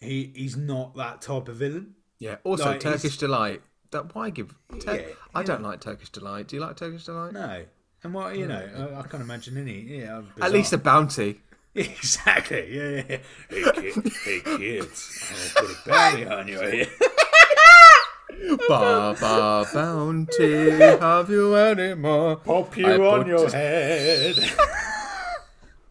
[0.00, 1.94] he he's not that type of villain.
[2.18, 2.36] Yeah.
[2.44, 3.62] Also, Like, Turkish delight.
[3.92, 4.54] That why give?
[4.80, 6.48] Tur- Yeah, I don't like Turkish delight.
[6.48, 7.32] Do you like Turkish delight?
[7.32, 7.64] No,
[8.02, 8.48] and what you mm.
[8.48, 9.80] know, I, I can't imagine any.
[9.80, 11.40] Yeah, At least a bounty.
[11.74, 12.74] exactly.
[12.74, 13.18] Yeah, yeah.
[13.48, 16.88] Hey, kid, hey kids, I'll put a bounty on your head.
[18.68, 20.70] Baba bounty.
[20.70, 22.36] Have you any more?
[22.36, 24.36] Pop you I on your head.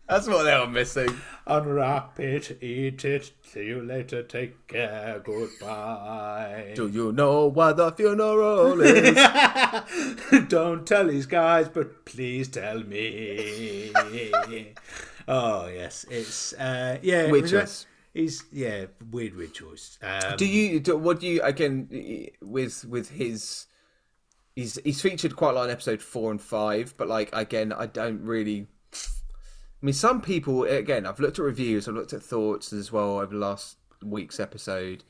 [0.08, 1.10] That's what they were missing.
[1.48, 3.32] Unwrap it, eat it.
[3.44, 4.24] See you later.
[4.24, 5.22] Take care.
[5.24, 6.72] Goodbye.
[6.76, 10.48] Do you know what the funeral is?
[10.48, 13.92] Don't tell these guys, but please tell me.
[15.28, 17.30] oh yes, it's uh, yeah.
[17.30, 17.86] Weird choice.
[18.16, 20.00] He's yeah, weird, weird choice.
[20.02, 20.80] Um, do you?
[20.80, 21.42] Do, what do you?
[21.44, 23.68] Again, with with his.
[24.56, 27.86] He's, he's featured quite a lot in episode four and five, but like again, I
[27.86, 28.68] don't really.
[29.86, 31.06] I mean, some people again.
[31.06, 31.88] I've looked at reviews.
[31.88, 35.04] I've looked at thoughts as well over the last week's episode.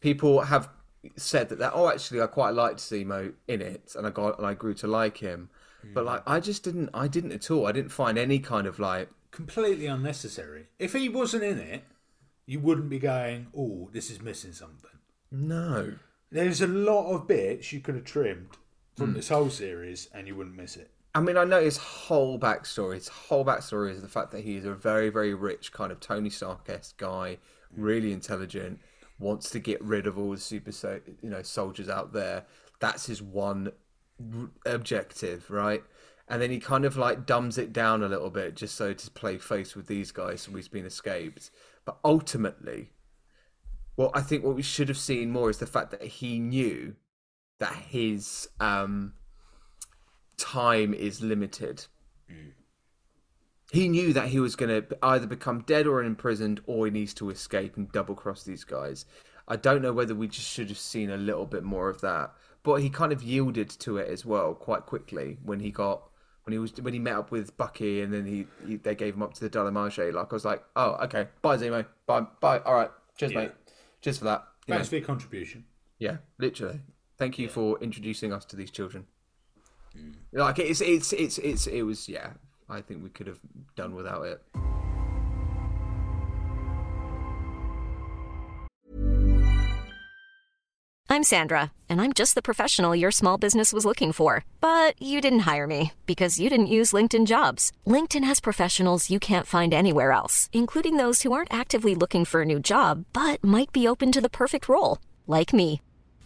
[0.00, 0.68] People have
[1.16, 4.46] said that that oh, actually, I quite liked Zemo in it, and I got and
[4.46, 5.48] I grew to like him.
[5.80, 5.94] Hmm.
[5.94, 6.90] But like, I just didn't.
[6.92, 7.66] I didn't at all.
[7.66, 9.08] I didn't find any kind of like.
[9.30, 10.66] completely unnecessary.
[10.78, 11.84] If he wasn't in it,
[12.44, 14.98] you wouldn't be going, "Oh, this is missing something."
[15.30, 15.94] No.
[16.30, 18.58] There's a lot of bits you could have trimmed
[18.98, 19.14] from hmm.
[19.14, 20.90] this whole series, and you wouldn't miss it.
[21.14, 22.94] I mean, I know his whole backstory.
[22.94, 26.30] His whole backstory is the fact that he's a very, very rich kind of Tony
[26.30, 27.38] Stark-esque guy,
[27.76, 28.80] really intelligent,
[29.18, 32.44] wants to get rid of all the super, so, you know, soldiers out there.
[32.78, 33.72] That's his one
[34.64, 35.82] objective, right?
[36.28, 39.10] And then he kind of like dumbs it down a little bit just so to
[39.10, 41.50] play face with these guys, so he's been escaped.
[41.84, 42.90] But ultimately,
[43.96, 46.94] well, I think what we should have seen more is the fact that he knew
[47.58, 49.14] that his um,
[50.40, 51.86] time is limited.
[52.30, 52.52] Mm.
[53.72, 57.14] He knew that he was going to either become dead or imprisoned, or he needs
[57.14, 59.04] to escape and double cross these guys.
[59.46, 62.32] I don't know whether we just should have seen a little bit more of that,
[62.62, 66.02] but he kind of yielded to it as well quite quickly when he got
[66.44, 69.14] when he was when he met up with Bucky and then he, he they gave
[69.14, 70.12] him up to the Dalamage.
[70.14, 73.38] Like I was like, oh okay, bye Zemo, bye bye, all right, cheers Yeah.
[73.40, 73.52] mate,
[74.02, 74.44] cheers for that.
[74.66, 75.64] You Thanks know, for your contribution.
[75.98, 76.80] yeah, literally.
[77.18, 79.06] Thank you for introducing us to these children.
[80.32, 82.30] Like it's it's it's it's it was yeah.
[82.68, 83.40] I think we could have
[83.74, 84.40] done without it.
[91.12, 94.44] I'm Sandra, and I'm just the professional your small business was looking for.
[94.60, 97.72] But you didn't hire me because you didn't use LinkedIn jobs.
[97.84, 102.42] LinkedIn has professionals you can't find anywhere else, including those who aren't actively looking for
[102.42, 105.82] a new job but might be open to the perfect role, like me.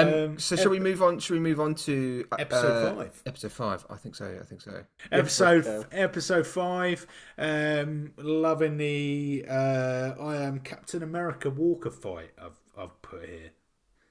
[0.00, 1.18] Um, Um, so shall we move on?
[1.18, 3.22] Shall we move on to uh, Episode five.
[3.26, 3.86] Episode five.
[3.90, 4.36] I think so.
[4.40, 4.84] I think so.
[5.12, 7.06] Episode episode five.
[7.38, 12.30] Um, loving the uh, I am Captain America Walker fight.
[12.40, 13.50] I've I've put here.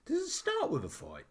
[0.05, 1.25] Does it start with a fight?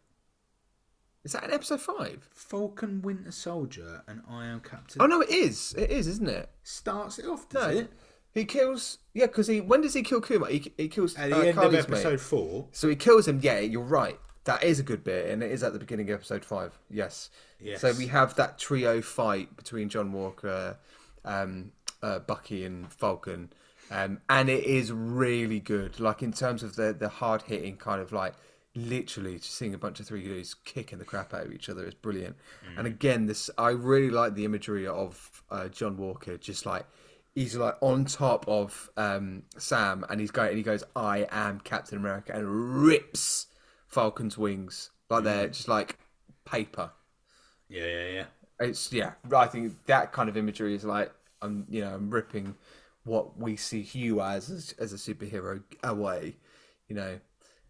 [1.25, 2.29] Is that in episode five?
[2.33, 5.01] Falcon Winter Soldier and I am Captain.
[5.01, 5.73] Oh no, it is.
[5.79, 6.51] It is, isn't it?
[6.65, 7.49] starts it off.
[7.49, 7.93] Does No, it?
[8.33, 8.99] he kills.
[9.15, 9.61] Yeah, because he.
[9.61, 10.49] When does he kill Kuma?
[10.51, 11.99] He, he kills At the uh, end Karli's of mate.
[11.99, 12.69] episode four.
[12.73, 13.39] So he kills him.
[13.41, 14.19] Yeah, you're right.
[14.45, 16.79] That is a good bit, and it is at the beginning of episode five.
[16.91, 17.31] Yes.
[17.61, 17.81] Yes.
[17.81, 20.77] So we have that trio fight between John Walker,
[21.25, 21.71] um,
[22.03, 23.53] uh, Bucky, and Falcon,
[23.91, 26.01] um, and it is really good.
[26.01, 28.35] Like in terms of the the hard hitting kind of like
[28.75, 31.85] literally just seeing a bunch of three dudes kicking the crap out of each other
[31.85, 32.35] is brilliant.
[32.77, 36.87] And again, this I really like the imagery of uh, John Walker, just like.
[37.35, 40.51] He's like on top of um, Sam, and he's going.
[40.51, 43.47] And he goes, "I am Captain America," and rips
[43.93, 45.99] Falcon's wings like they're just like
[46.45, 46.91] paper.
[47.69, 48.25] Yeah, yeah, yeah.
[48.61, 49.13] It's yeah.
[49.35, 52.57] I think that kind of imagery is like I'm you know I'm ripping
[53.05, 56.37] what we see Hugh as as, as a superhero away.
[56.89, 57.21] You know,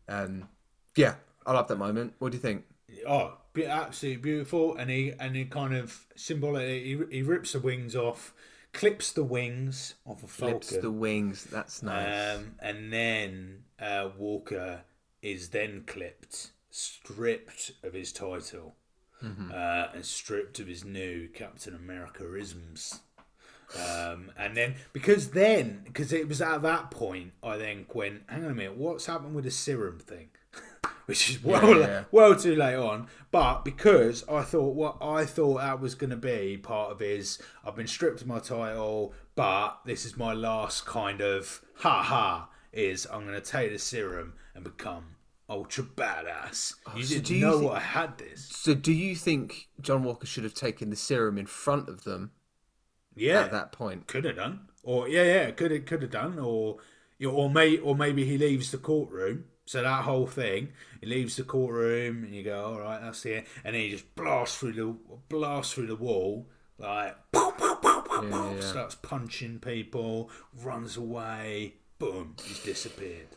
[0.09, 0.49] um,
[0.97, 1.15] yeah.
[1.45, 2.15] I love that moment.
[2.21, 2.65] What do you think?
[3.07, 4.77] Oh, absolutely beautiful.
[4.77, 8.33] And he and he kind of symbolically he, he rips the wings off,
[8.73, 10.83] clips the wings off a Flips falcon.
[10.83, 11.45] the wings.
[11.45, 12.37] That's nice.
[12.37, 14.83] Um, and then uh, Walker
[15.23, 18.75] is then clipped, stripped of his title,
[19.25, 19.53] Mm-hmm.
[19.55, 23.03] uh, and stripped of his new Captain America isms.
[23.79, 28.45] Um, and then because then because it was at that point I then went, hang
[28.45, 30.31] on a minute, what's happened with the serum thing?
[31.07, 32.05] Which is well, Yeah, yeah.
[32.11, 33.07] well too late on.
[33.31, 37.39] But because I thought what I thought that was going to be part of his,
[37.65, 42.49] I've been stripped of my title, but this is my last kind of ha ha.
[42.73, 45.17] Is I'm going to take the serum and become
[45.49, 46.75] ultra badass.
[46.87, 48.47] Oh, you Oh, so didn't you know I had this.
[48.49, 52.33] so, do you think John Walker should have taken the serum in front of them
[53.15, 54.07] Yeah, at that point?
[54.07, 56.79] could have done, or yeah, yeah, could have could have done, or
[57.19, 59.45] you or may or maybe he leaves the courtroom.
[59.65, 63.37] So that whole thing, he leaves the courtroom, and you go, all right, that's the
[63.37, 64.97] end, and then he just blasts through the
[65.29, 68.61] blasts through the wall, like yeah.
[68.61, 70.31] starts punching people,
[70.63, 73.29] runs away, boom, he's disappeared.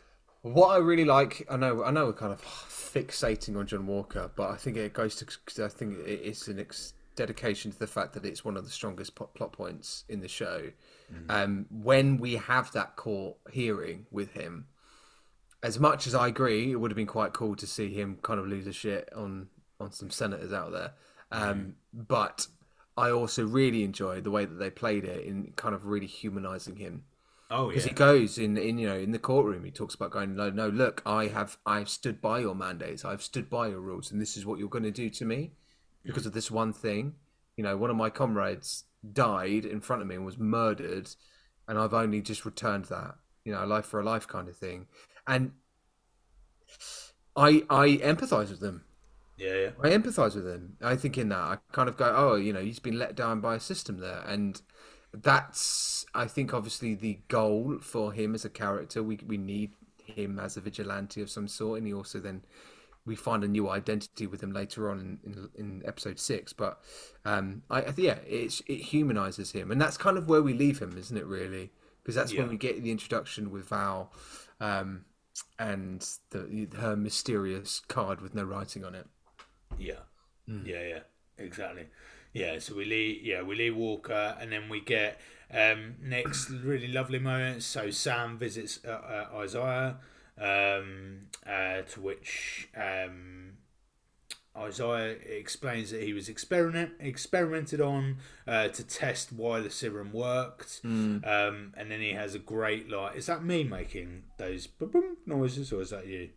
[0.52, 4.30] What I really like, I know, I know, we're kind of fixating on John Walker,
[4.36, 8.12] but I think it goes to, I think it's an ex- dedication to the fact
[8.12, 10.70] that it's one of the strongest plot points in the show.
[11.28, 14.66] Um, when we have that court hearing with him,
[15.62, 18.38] as much as I agree, it would have been quite cool to see him kind
[18.38, 19.48] of lose a shit on
[19.80, 20.92] on some senators out there.
[21.32, 22.46] Um, But
[22.96, 26.76] I also really enjoyed the way that they played it in kind of really humanizing
[26.76, 27.04] him
[27.50, 27.68] Oh yeah.
[27.68, 30.34] because yeah, he goes in in you know in the courtroom he talks about going
[30.34, 34.10] no no look i have i've stood by your mandates i've stood by your rules
[34.10, 35.52] and this is what you're going to do to me
[36.04, 37.14] because of this one thing
[37.56, 41.08] you know one of my comrades died in front of me and was murdered
[41.68, 44.86] and i've only just returned that you know life for a life kind of thing
[45.28, 45.52] and
[47.36, 48.82] i i empathize with them
[49.36, 49.70] yeah, yeah.
[49.82, 50.76] I empathise with him.
[50.80, 53.40] I think in that I kind of go, oh, you know, he's been let down
[53.40, 54.60] by a system there, and
[55.22, 59.02] that's I think obviously the goal for him as a character.
[59.02, 59.72] We we need
[60.04, 62.42] him as a vigilante of some sort, and he also then
[63.04, 66.52] we find a new identity with him later on in, in, in episode six.
[66.52, 66.80] But
[67.24, 70.80] um, I, I yeah, it's, it humanizes him, and that's kind of where we leave
[70.80, 71.26] him, isn't it?
[71.26, 71.70] Really,
[72.02, 74.12] because that's when we get the introduction with Val.
[74.60, 75.04] Um,
[75.58, 79.06] and the, her mysterious card with no writing on it.
[79.78, 80.00] Yeah,
[80.46, 81.00] yeah, yeah,
[81.36, 81.88] exactly.
[82.36, 83.22] Yeah, so we leave.
[83.24, 85.18] Yeah, we leave Walker, and then we get
[85.50, 87.62] um, next really lovely moment.
[87.62, 89.96] So Sam visits uh, uh, Isaiah,
[90.38, 93.52] um, uh, to which um,
[94.54, 100.80] Isaiah explains that he was experiment experimented on uh, to test why the serum worked,
[101.24, 103.16] um, and then he has a great like.
[103.16, 106.30] Is that me making those boom noises, or is that you?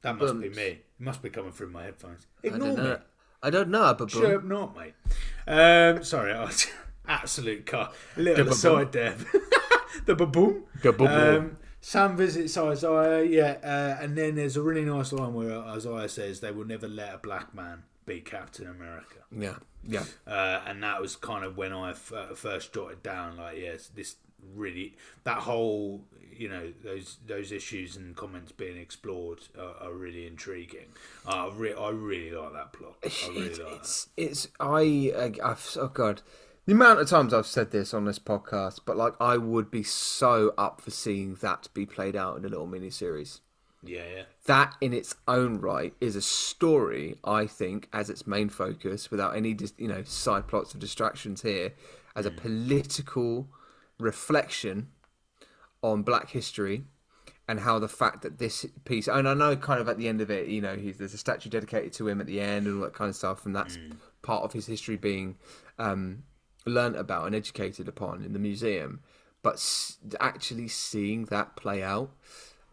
[0.00, 0.62] That must be me.
[0.62, 2.26] It must be coming through my headphones.
[2.42, 2.94] Ignore me.
[3.42, 4.94] I don't know, but Shut up, not mate.
[5.46, 6.66] Um, sorry, I was
[7.08, 7.90] absolute car.
[8.16, 9.14] Little The aside there.
[10.06, 10.62] the baboom.
[10.82, 11.36] The baboom.
[11.36, 16.08] Um, Sam visits Isaiah, yeah, uh, and then there's a really nice line where Isaiah
[16.08, 19.18] says they will never let a black man be Captain America.
[19.30, 19.54] yeah,
[19.86, 23.58] yeah, Uh, and that was kind of when I f- uh, first jotted down, like,
[23.58, 24.16] yes, this
[24.54, 26.02] really that whole,
[26.38, 30.88] you know, those those issues and comments being explored are, are really intriguing.
[31.26, 32.96] Uh, I, re- I really like that plot.
[33.04, 33.76] I really it's, like that.
[33.76, 36.22] it's it's I I've oh god,
[36.66, 39.82] the amount of times I've said this on this podcast, but like I would be
[39.82, 43.40] so up for seeing that be played out in a little mini series.
[43.84, 44.22] Yeah, yeah.
[44.46, 49.36] That in its own right is a story, I think, as its main focus, without
[49.36, 51.72] any dis- you know side plots or distractions here,
[52.14, 53.48] as a political
[53.98, 54.88] reflection
[55.92, 56.84] on Black history
[57.48, 60.20] and how the fact that this piece, and I know kind of at the end
[60.20, 62.76] of it, you know, he's, there's a statue dedicated to him at the end and
[62.76, 63.76] all that kind of stuff, and that's
[64.22, 65.36] part of his history being
[65.78, 66.24] um,
[66.64, 69.00] learnt about and educated upon in the museum.
[69.42, 72.10] But s- actually seeing that play out,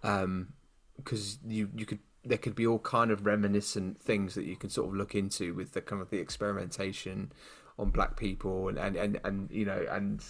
[0.01, 4.69] because you you could there could be all kind of reminiscent things that you can
[4.69, 7.31] sort of look into with the kind of the experimentation
[7.77, 10.23] on black people and and and, and you know and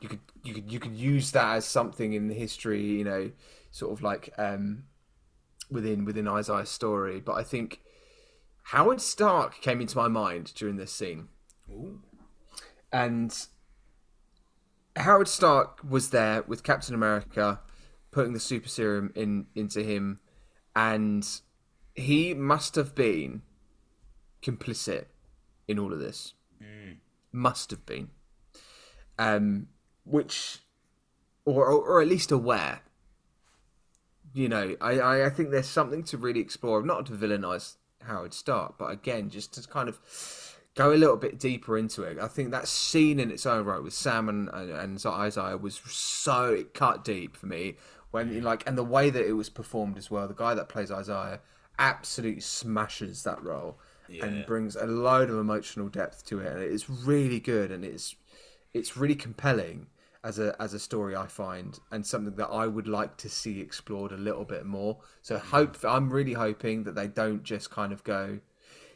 [0.00, 3.30] you could you could you could use that as something in the history you know
[3.70, 4.84] sort of like um
[5.70, 7.20] within within Isaiah's story.
[7.20, 7.80] But I think
[8.64, 11.28] Howard Stark came into my mind during this scene.
[12.92, 13.46] And
[14.96, 17.60] Howard Stark was there with Captain America,
[18.10, 20.20] putting the super serum in into him,
[20.74, 21.26] and
[21.94, 23.42] he must have been
[24.42, 25.06] complicit
[25.66, 26.34] in all of this.
[27.32, 28.10] Must have been,
[29.18, 29.68] um,
[30.04, 30.58] which,
[31.44, 32.80] or, or or at least aware.
[34.32, 38.34] You know, I, I I think there's something to really explore, not to villainize Howard
[38.34, 40.00] Stark, but again, just to kind of
[40.74, 42.18] go a little bit deeper into it.
[42.18, 45.76] I think that scene in its own right with Sam and, and, and Isaiah was
[45.76, 47.76] so it cut deep for me
[48.10, 50.28] when like and the way that it was performed as well.
[50.28, 51.40] The guy that plays Isaiah
[51.78, 53.78] absolutely smashes that role
[54.22, 58.14] and brings a load of emotional depth to it, and it's really good and it's
[58.74, 59.86] it's really compelling
[60.22, 63.60] as a as a story I find and something that I would like to see
[63.60, 64.98] explored a little bit more.
[65.22, 65.48] So mm-hmm.
[65.48, 68.40] hope I'm really hoping that they don't just kind of go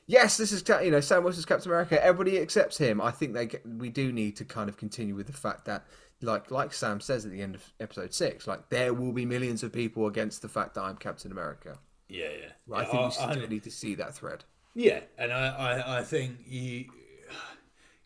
[0.08, 2.02] yes, this is you know Sam Wilson's Captain America.
[2.04, 3.00] Everybody accepts him.
[3.00, 5.86] I think they we do need to kind of continue with the fact that
[6.20, 9.62] like like Sam says at the end of episode six, like there will be millions
[9.62, 11.78] of people against the fact that I'm Captain America.
[12.08, 12.74] Yeah, yeah.
[12.74, 14.44] I Yeah, think we still I- need to see that thread.
[14.74, 16.84] Yeah, and I, I, I think you,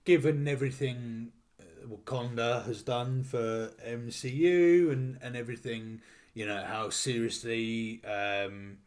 [0.05, 1.33] given everything
[1.89, 6.01] Wakanda has done for MCU and, and everything,
[6.35, 8.79] you know, how seriously um,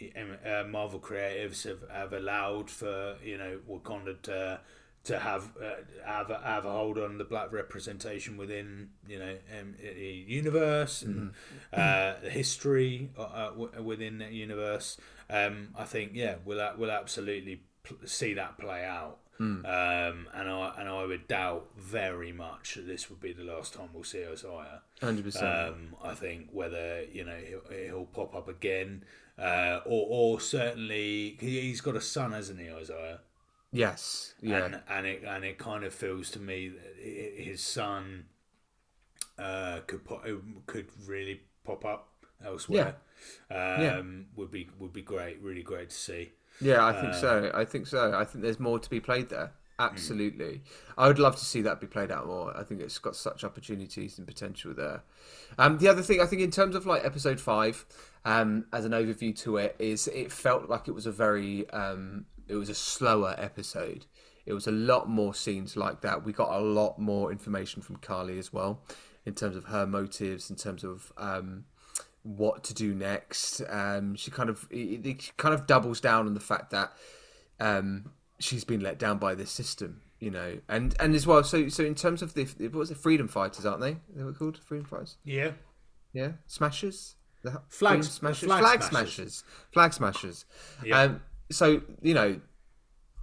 [0.00, 4.60] uh, Marvel creatives have, have allowed for, you know, Wakanda to
[5.06, 9.36] to have uh, have a, have a hold on the black representation within you know
[9.58, 11.30] um, the universe and
[11.72, 14.98] uh, the history uh, uh, w- within that universe.
[15.30, 19.18] Um, I think yeah, we'll we'll absolutely pl- see that play out.
[19.38, 23.74] Um, and I and I would doubt very much that this would be the last
[23.74, 24.82] time we'll see Isaiah.
[25.00, 25.44] Hundred percent.
[25.44, 29.04] Um, I think whether you know he'll, he'll pop up again,
[29.38, 33.20] uh, or or certainly he's got a son, hasn't he, Isaiah?
[33.72, 34.34] Yes.
[34.40, 34.64] Yeah.
[34.64, 38.24] and and it and it kind of feels to me that his son
[39.38, 40.26] uh, could pop,
[40.66, 42.08] could really pop up
[42.44, 42.96] elsewhere.
[43.50, 46.32] Um, would be would be great, really great to see.
[46.60, 47.50] Yeah, I think so.
[47.54, 48.12] I think so.
[48.14, 49.52] I think there's more to be played there.
[49.78, 50.62] Absolutely.
[50.96, 52.56] I would love to see that be played out more.
[52.56, 55.02] I think it's got such opportunities and potential there.
[55.58, 57.84] Um, the other thing, I think, in terms of like episode five,
[58.24, 62.24] um, as an overview to it, is it felt like it was a very, um,
[62.48, 64.06] it was a slower episode.
[64.46, 66.24] It was a lot more scenes like that.
[66.24, 68.80] We got a lot more information from Karli as well,
[69.26, 71.64] in terms of her motives, in terms of um,
[72.26, 73.62] what to do next.
[73.68, 76.92] Um, she kind of it, it kind of doubles down on the fact that
[77.60, 81.42] um, she's been let down by this system, you know, and and as well.
[81.44, 83.96] So so in terms of the what was it, freedom fighters, aren't they?
[84.14, 85.16] They were called freedom fighters.
[85.24, 85.52] Yeah,
[86.12, 87.14] Yeah, smashers.
[87.42, 88.48] The Flag- smashers.
[88.48, 88.90] flag Flag, smashers.
[89.14, 89.44] smashers.
[89.72, 90.44] Flag smashers.
[90.84, 91.00] Yeah.
[91.00, 92.40] Um, so you know.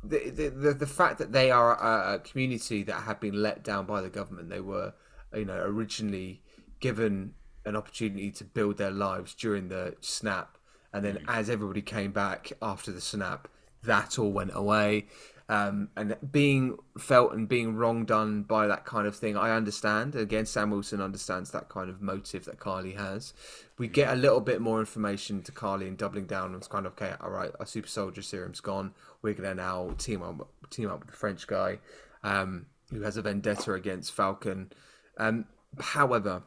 [0.06, 3.64] The, the, the, the fact that they are a, a community that have been let
[3.64, 4.94] down by the government, they were,
[5.34, 6.42] you know, originally
[6.82, 7.36] given
[7.66, 10.58] an opportunity to build their lives during the snap,
[10.92, 13.48] and then as everybody came back after the snap,
[13.84, 15.08] that all went away.
[15.50, 20.16] Um, and being felt and being wrong done by that kind of thing, I understand.
[20.16, 23.34] Again, Sam Wilson understands that kind of motive that Karli has.
[23.78, 26.86] We get a little bit more information to Karli and doubling down on it's kind
[26.86, 27.14] of okay.
[27.20, 28.94] All right, our super soldier serum's gone.
[29.22, 31.80] We're gonna now team up team up with the French guy
[32.24, 34.72] um, who has a vendetta against Falcon.
[35.18, 35.46] Um,
[35.80, 36.44] however,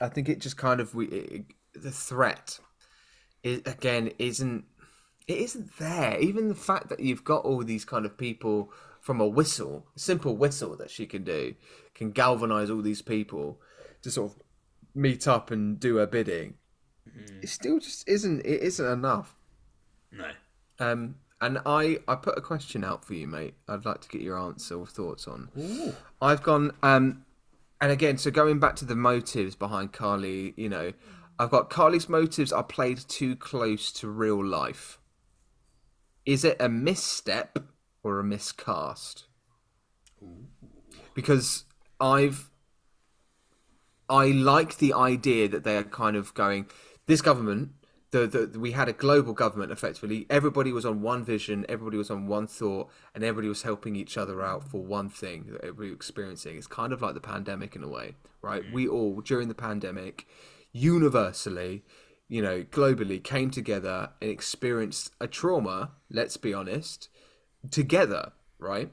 [0.00, 1.44] I think it just kind of we it,
[1.74, 2.58] the threat
[3.42, 4.64] is again isn't
[5.26, 6.18] it isn't there.
[6.20, 9.98] Even the fact that you've got all these kind of people from a whistle, a
[9.98, 11.54] simple whistle that she can do,
[11.94, 13.60] can galvanize all these people
[14.02, 14.38] to sort of
[14.94, 16.54] meet up and do her bidding.
[17.42, 18.40] It still just isn't.
[18.40, 19.34] It isn't enough.
[20.10, 20.30] no,
[20.78, 23.54] Um, and I, I put a question out for you, mate.
[23.68, 25.50] I'd like to get your answer or thoughts on.
[26.20, 27.25] I've gone, um,
[27.80, 30.92] and again, so going back to the motives behind Karli, you know,
[31.38, 34.98] I've got Karli's motives are played too close to real life.
[36.24, 37.58] Is it a misstep
[38.02, 39.26] or a miscast?
[41.14, 41.64] Because
[42.00, 42.50] I've
[44.08, 46.66] I like the idea that they are kind of going
[47.06, 47.70] this government
[48.24, 50.26] the, the we had a global government effectively.
[50.30, 54.16] Everybody was on one vision everybody was on one thought and everybody was helping each
[54.16, 56.56] other out for one thing that everybody was experiencing.
[56.56, 58.14] It's kind of like the pandemic in a way
[58.46, 58.62] right?
[58.62, 58.72] Mm.
[58.72, 60.26] We all during the pandemic
[60.72, 61.82] universally
[62.28, 67.08] you know globally came together and experienced a trauma let's be honest
[67.70, 68.92] together right?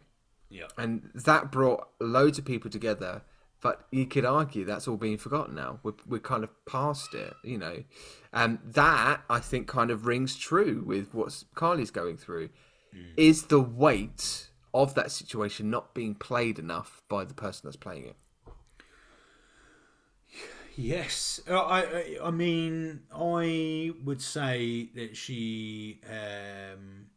[0.50, 0.68] Yeah.
[0.78, 3.24] and that brought loads of people together
[3.64, 5.80] but you could argue that's all being forgotten now.
[5.84, 7.84] We're, we're kind of past it you know.
[8.32, 12.50] And that i think kind of rings true with what karli's going through.
[13.18, 18.06] Is the weight of that situation not being played enough by the person that's playing
[18.06, 18.16] it?
[20.76, 26.02] Yes, Uh, I, I, I mean, I would say that she.
[26.10, 27.08] Um,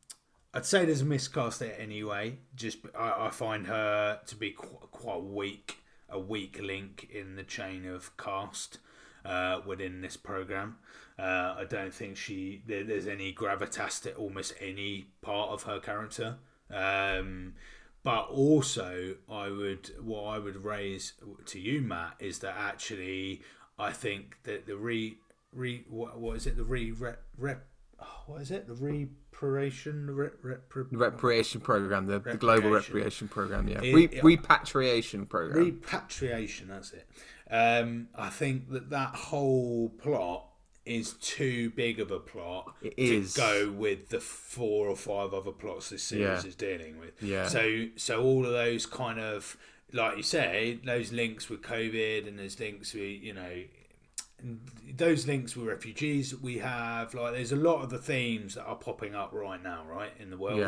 [0.53, 2.39] I'd say there's a miscast there anyway.
[2.55, 5.76] Just I, I find her to be quite, quite weak,
[6.09, 8.79] a weak link in the chain of cast
[9.25, 10.77] uh, within this program.
[11.19, 15.81] Uh, I don't think she there, there's any gravitas to almost any part of her
[15.81, 16.37] character.
[16.71, 17.55] Um,
[18.03, 21.15] but also, I would what I would raise
[21.47, 23.43] to you, Matt, is that actually
[23.79, 25.19] I think that the re
[25.53, 27.67] re what, what is it the re rep, rep
[28.01, 28.67] oh, what is it?
[28.67, 33.29] The reparation rep, rep, the repatriation program the, the global repatriation.
[33.29, 33.81] program yeah.
[33.83, 35.65] It- Re- it- repatriation program.
[35.65, 37.07] Repatriation that's it.
[37.51, 40.47] Um i think that that whole plot
[40.85, 43.35] is too big of a plot It to is.
[43.37, 46.49] go with the four or five other plots this series Yeah.
[46.49, 47.21] is dealing with.
[47.23, 47.49] Yeah.
[47.49, 49.57] so so all of those kind of
[49.93, 53.63] like you say those links with covid and those links with you know
[54.97, 56.34] those links with refugees.
[56.37, 59.84] We have like there's a lot of the themes that are popping up right now
[59.89, 60.59] right in the world.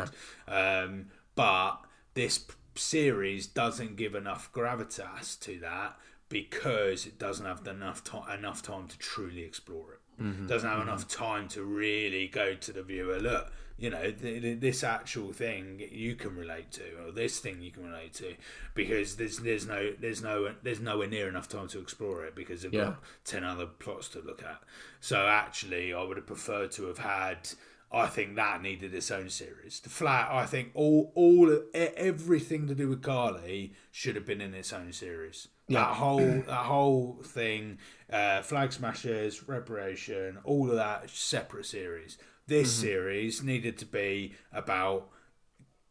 [0.47, 1.77] Um, but
[2.15, 5.97] this p- series doesn't give enough gravitas to that
[6.29, 9.99] because it doesn't have enough time enough time to truly explore it.
[10.47, 14.59] Doesn't have enough time to really go to the viewer look you know th- th-
[14.59, 18.35] this actual thing you can relate to or this thing you can relate to
[18.75, 22.61] because there's there's no there's no there's nowhere near enough time to explore it because
[22.61, 22.83] they've Yeah.
[22.85, 24.61] got 10 other plots to look at
[24.99, 27.49] so actually i would have preferred to have had
[27.91, 29.79] I think that needed its own series.
[29.79, 34.53] The flat, I think all all everything to do with Karli should have been in
[34.53, 35.47] its own series.
[35.67, 35.79] Yeah.
[35.79, 37.79] That whole that whole thing,
[38.13, 42.19] uh, flag smashers, reparation, all of that separate series.
[42.49, 42.87] This mm-hmm.
[42.87, 45.09] series needed to be about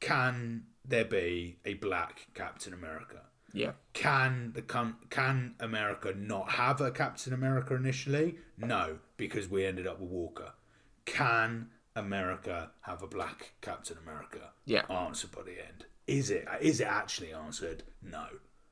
[0.01, 3.21] can there be a black Captain America?
[3.53, 4.63] yeah Can the
[5.09, 8.39] can America not have a Captain America initially?
[8.59, 10.53] No, because we ended up with Walker.
[11.05, 14.51] Can America have a black Captain America?
[14.65, 14.83] Yeah.
[14.91, 15.87] Answer by the end.
[16.09, 17.85] Is it is it actually answered?
[18.03, 18.27] No.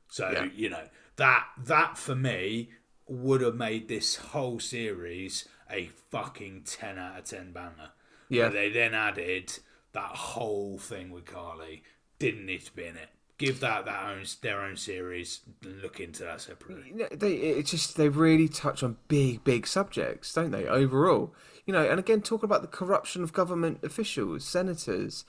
[0.08, 0.48] So Yeah.
[0.52, 2.70] you know that that for me
[3.08, 7.90] would have made this whole series a fucking ten out of ten banger.
[8.28, 8.44] Yeah.
[8.44, 9.58] But they then added
[9.92, 11.82] that whole thing with Karli.
[12.18, 13.08] Didn't need to be in it.
[13.38, 15.40] Give that that own their own series.
[15.62, 16.88] Look into that separately.
[16.88, 21.34] you know, they it's just they really touch on big big subjects don't they overall
[21.66, 25.24] you know and again talk about the corruption of government officials senators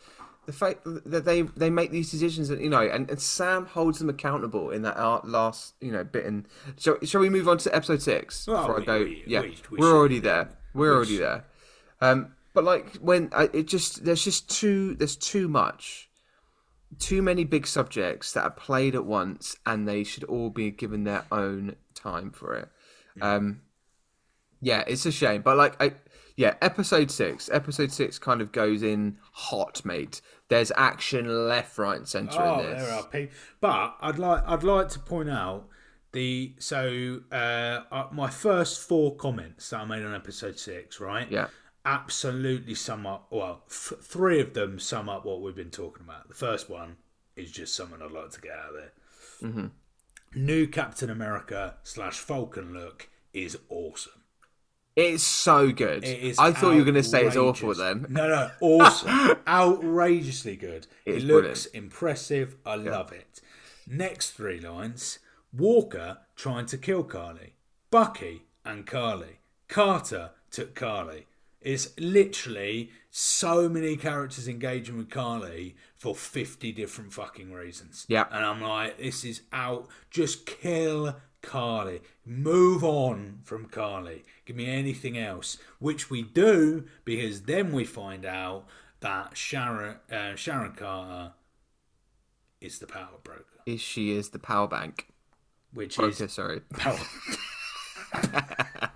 [0.48, 4.00] the fact that they they make these decisions that you know and, and sam holds
[4.00, 6.46] them accountable in that last you know bit and
[6.80, 9.00] shall, shall we move on to episode six Well, before we- i go?
[9.04, 9.42] we- yeah.
[9.42, 10.50] we- we are already there.
[10.74, 11.46] We're We already there.
[12.02, 16.10] Um but like when I, it just there's just too there's too much
[16.98, 21.04] too many big subjects that are played at once and they should all be given
[21.04, 22.70] their own time for it.
[23.22, 23.62] Um
[24.62, 25.42] yeah it's a shame.
[25.42, 25.94] But like i
[26.36, 27.50] yeah episode six.
[27.52, 32.60] Episode six kind of goes in hot mate there's action left right and center Oh,
[32.60, 33.36] in this there are people.
[33.60, 35.68] But I'd like I'd like to point out
[36.14, 41.30] the so uh, uh, my first four comments that I made on episode six, right?
[41.32, 41.48] Yeah.
[41.86, 43.28] Absolutely sum up.
[43.30, 46.28] Well, f- three of them sum up what we've been talking about.
[46.28, 46.98] The first one
[47.36, 48.92] is just something I'd like to get out of there.
[49.50, 50.46] Mm-hmm.
[50.46, 54.17] New Captain America slash Falcon look is awesome.
[54.98, 58.08] It's so good It is i thought you were going to say it's awful then
[58.10, 60.88] No, no, awesome, outrageously good.
[61.06, 62.56] It's it looks impressive.
[62.66, 63.40] I love it.
[63.86, 65.20] Next three lines:
[65.54, 67.54] Walker trying to kill Karli,
[67.92, 71.28] Bucky and Karli, Carter took Karli.
[71.62, 78.06] It's literally so many characters engaging with Karli for 50 different fucking reasons.
[78.08, 78.26] Yeah.
[78.32, 79.88] And I'm like, this is out.
[80.10, 81.16] Just kill
[81.48, 82.02] Karli.
[82.26, 84.24] Move on from Karli.
[84.46, 88.66] Give me anything else, which we do because then we find out
[89.00, 91.32] that Sharon uh, Sharon Carter
[92.60, 95.08] is the power broker, Is she is the power bank?
[95.74, 96.62] which Broker, is sorry.
[96.74, 97.00] power.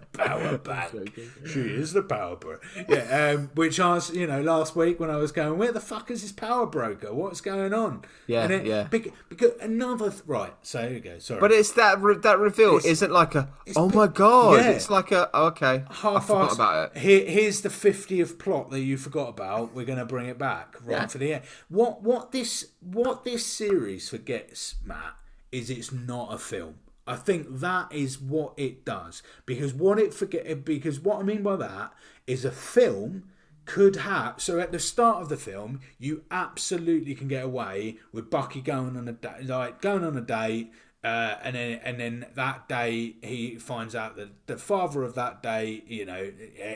[0.00, 1.12] the power bank.
[1.46, 2.60] She is the power broker.
[2.88, 5.80] Yeah, um, which I was, you know, last week when I was going, where the
[5.80, 7.12] fuck is this power broker?
[7.12, 8.04] What's going on?
[8.26, 8.84] Yeah, and then, yeah.
[8.84, 10.52] Because, because another th- right.
[10.62, 11.18] So here we go.
[11.18, 14.60] Sorry, But it's that re- that reveal It's- isn't like a oh my god.
[14.64, 14.70] yeah.
[14.70, 15.84] It's like a okay.
[15.88, 16.98] I half forgot assed- about it.
[17.00, 19.74] Here, here's the fiftieth plot that you forgot about.
[19.74, 21.06] We're going to bring it back right Yeah.
[21.06, 21.44] for the end.
[21.68, 25.14] What what this what this series forgets, Matt,
[25.50, 26.76] is it's not a film.
[27.06, 29.22] I think that is what it does.
[29.46, 31.92] Because what it forget eh, because what I mean by that
[32.26, 33.24] is a film
[33.64, 38.28] could have so at the start of the film you absolutely can get away with
[38.28, 40.72] Bucky going on a like going on a date
[41.04, 45.42] uh, and then and then that day he finds out that the father of that
[45.42, 46.30] day you know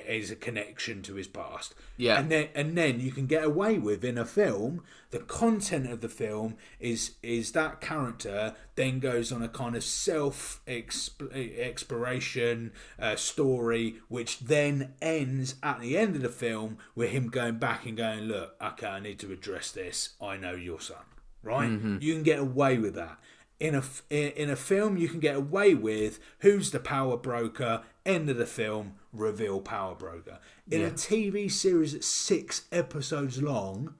[0.08, 1.74] is a connection to his past.
[1.96, 2.18] Yeah.
[2.18, 6.00] and then and then you can get away with in a film the content of
[6.00, 12.72] the film is is that character then goes on a kind of self exp- exploration
[12.98, 17.86] uh, story which then ends at the end of the film with him going back
[17.86, 20.10] and going look okay i need to address this.
[20.20, 20.96] I know your son.
[21.42, 21.70] Right?
[22.00, 23.18] You can get away with that
[23.58, 28.28] in a in a film you can get away with who's the power broker end
[28.28, 30.38] of the film reveal power broker.
[30.70, 33.94] In a tv series that's six episodes long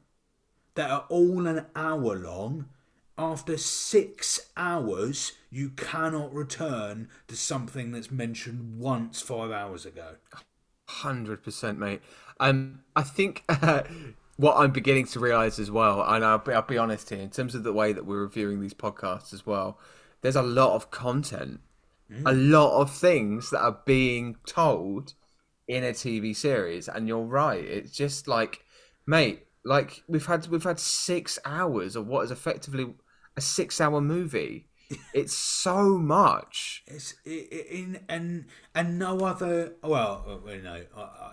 [0.75, 2.69] that are all an hour long
[3.19, 10.17] after six hours you cannot return to something that's mentioned once five hours ago.
[10.89, 12.03] Hundred percent, mate.
[12.39, 13.43] Um, I think
[14.37, 17.31] what I'm beginning to realise as well, and I'll be, I'll be honest here, in
[17.31, 19.79] terms of the way that we're reviewing these podcasts as well,
[20.23, 21.61] there's a lot of content,
[22.25, 25.15] a lot of things that are being told
[25.69, 27.65] in a TV series, and you're right.
[27.65, 28.65] It's just like,
[29.07, 32.95] mate, like we've had we've had six hours of what is effectively
[33.37, 34.69] a six-hour movie.
[35.13, 36.85] It's so much.
[36.87, 41.33] It's in and and no other well, uh, you know, I, I, I-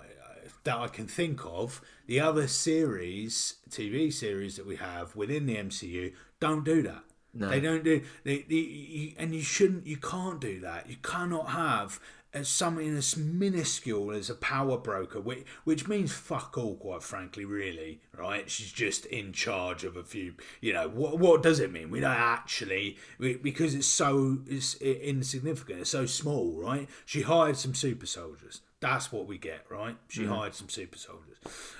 [0.63, 1.81] that I can think of.
[2.05, 7.03] The other series, TV series that we have within the MCU, don't do that.
[7.33, 8.03] They don't do.
[8.23, 9.87] They, they, you, and you shouldn't.
[9.87, 10.87] You can't do that.
[10.87, 11.99] You cannot have
[12.35, 17.43] uh, something as minuscule as a power broker, which which means fuck all, quite frankly.
[17.43, 18.49] Really, right?
[18.51, 20.35] She's just in charge of a few.
[20.61, 21.17] You know what?
[21.17, 21.89] What does it mean?
[21.89, 25.79] We don't actually we, because it's so it's insignificant.
[25.79, 26.87] It's so small, right?
[27.03, 28.61] She hired some super soldiers.
[28.79, 29.97] That's what we get, right?
[30.09, 31.32] She hired some super soldiers,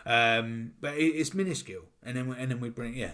[0.05, 3.11] um, but it, it's minuscule, and then we, and then we bring yeah.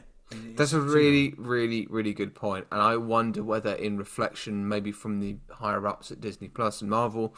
[0.55, 5.19] That's a really, really, really good point, and I wonder whether, in reflection, maybe from
[5.19, 7.33] the higher ups at Disney Plus and Marvel,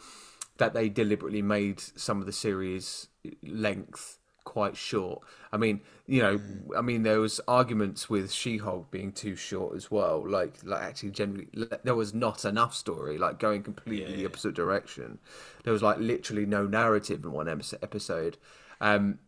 [0.57, 3.07] that they deliberately made some of the series
[3.41, 5.21] length quite short.
[5.51, 6.39] I mean, you know,
[6.75, 10.27] I mean, there was arguments with She-Hulk being too short as well.
[10.27, 11.47] Like, like actually, generally,
[11.83, 13.17] there was not enough story.
[13.17, 15.19] Like going completely the opposite direction.
[15.63, 18.37] There was like literally no narrative in one episode.
[18.81, 19.19] Um,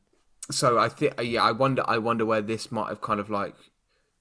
[0.51, 3.55] so I think yeah, I wonder I wonder where this might have kind of like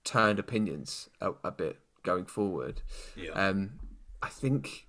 [0.05, 2.83] turned opinions a, a bit going forward.
[3.17, 3.31] Yeah.
[3.31, 3.81] Um,
[4.23, 4.87] I think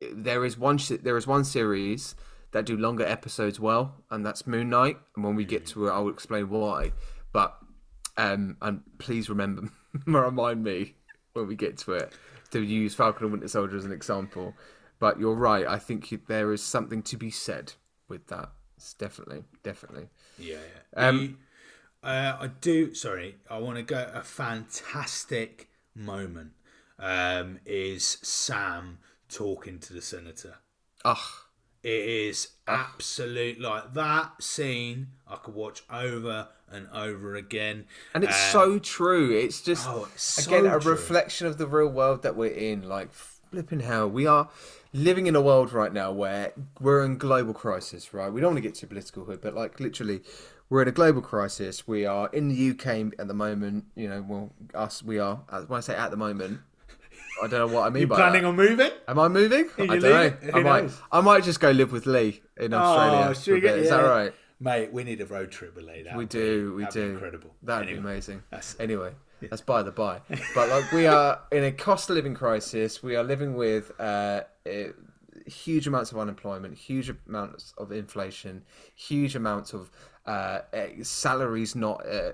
[0.00, 2.14] there is one there is one series
[2.50, 4.98] that do longer episodes well, and that's Moon Knight.
[5.14, 6.92] And when we get to it, I'll explain why.
[7.32, 7.56] But
[8.16, 9.70] um, and please remember
[10.06, 10.96] remind me
[11.32, 12.12] when we get to it
[12.50, 14.54] to use Falcon and Winter Soldier as an example.
[14.98, 15.66] But you're right.
[15.66, 17.74] I think you, there is something to be said
[18.08, 18.50] with that.
[18.78, 20.06] It's definitely, definitely.
[20.38, 20.58] Yeah,
[20.96, 21.08] yeah.
[21.08, 21.36] Um,
[22.02, 22.94] The- uh, I do.
[22.94, 24.08] Sorry, I want to go.
[24.14, 26.52] A fantastic moment
[26.96, 28.98] um, is Sam
[29.28, 30.58] talking to the senator.
[31.04, 31.18] Ugh.
[31.82, 35.08] It is absolute like that scene.
[35.26, 39.36] I could watch over and over again, And it's Uh, so true.
[39.36, 40.92] It's just Oh, it's so again a true.
[40.92, 42.88] reflection of the real world that we're in.
[42.88, 44.50] Like flipping hell, we are
[44.98, 48.12] living in a world right now where we're in global crisis.
[48.12, 50.22] Right, we don't want to get too political here, but like literally,
[50.68, 51.86] we're in a global crisis.
[51.88, 53.84] We are in the UK at the moment.
[53.94, 55.36] You know, well, us, we are.
[55.66, 56.60] When I say at the moment,
[57.42, 58.48] I don't know what I mean You by planning that.
[58.48, 58.90] on moving?
[59.06, 59.68] Am I moving?
[59.78, 60.22] I don't know.
[60.22, 60.50] leaving?
[60.54, 60.82] I Who might.
[60.82, 61.00] knows?
[61.12, 63.26] I might just go live with Lee in oh, Australia.
[63.30, 63.62] Oh, for should a bit.
[63.62, 64.34] get, Is that right?
[64.60, 64.92] mate?
[64.92, 66.02] We need a road trip with Lee.
[66.02, 67.06] That'd We be- do, we that'd do.
[67.08, 67.54] Be incredible.
[67.62, 68.42] That'd Anyway, be amazing.
[68.50, 70.20] that's- Anyway, that's by the by.
[70.54, 73.02] But like, we are in a cost of living crisis.
[73.02, 74.88] We are living with uh, eh,
[75.46, 78.64] huge amounts of unemployment, huge amounts of inflation,
[78.94, 79.90] huge amounts of
[80.26, 82.32] uh, eh, salaries not uh,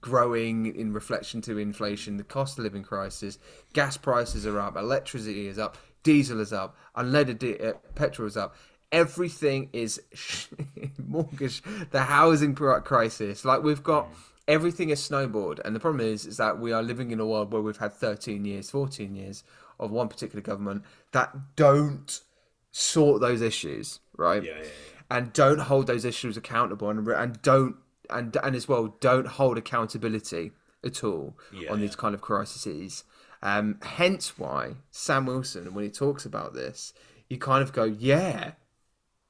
[0.00, 3.38] growing in reflection to inflation, the cost of living crisis,
[3.72, 8.54] gas prices are up, electricity is up, diesel is up, unleaded di- petrol is up.
[8.92, 10.00] Everything is
[10.98, 13.44] mortgage, the housing crisis.
[13.44, 14.08] Like we've got
[14.46, 17.52] everything is snowballed, and the problem is, is that we are living in a world
[17.52, 19.44] where we've had 13 years, 14 years
[19.78, 22.20] of one particular government that don't
[22.70, 24.42] sort those issues, right?
[24.42, 24.68] Yeah, yeah, yeah.
[25.10, 27.76] And don't hold those issues accountable, and and don't
[28.10, 30.52] and and as well don't hold accountability
[30.84, 31.36] at all
[31.70, 33.04] on these kind of crises.
[33.42, 36.94] Um, hence why Sam Wilson, when he talks about this,
[37.28, 38.52] you kind of go, yeah,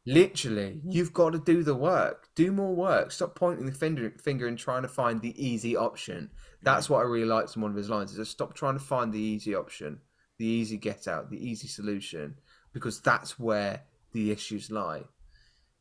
[0.06, 0.90] literally, mm-hmm.
[0.90, 4.58] you've got to do the work, do more work, stop pointing the finger, finger and
[4.58, 6.30] trying to find the easy option.
[6.62, 6.94] That's mm-hmm.
[6.94, 9.12] what I really liked in one of his lines: is just stop trying to find
[9.12, 10.00] the easy option,
[10.38, 12.36] the easy get out, the easy solution,
[12.72, 13.82] because that's where
[14.12, 15.02] the issues lie.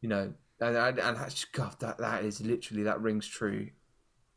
[0.01, 3.69] You know, and and, and that's, God, that that is literally that rings true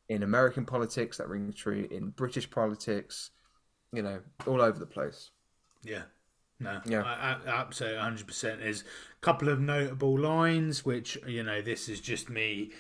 [0.09, 3.31] in American politics, that rings true in British politics,
[3.93, 5.31] you know, all over the place.
[5.83, 6.03] Yeah.
[6.59, 7.03] No, Yeah.
[7.03, 8.61] I, I, absolutely, hundred percent.
[8.61, 12.71] There's a couple of notable lines, which you know, this is just me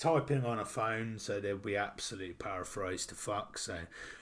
[0.00, 3.58] typing on a phone, so they'll be absolutely paraphrased to fuck.
[3.58, 3.76] So,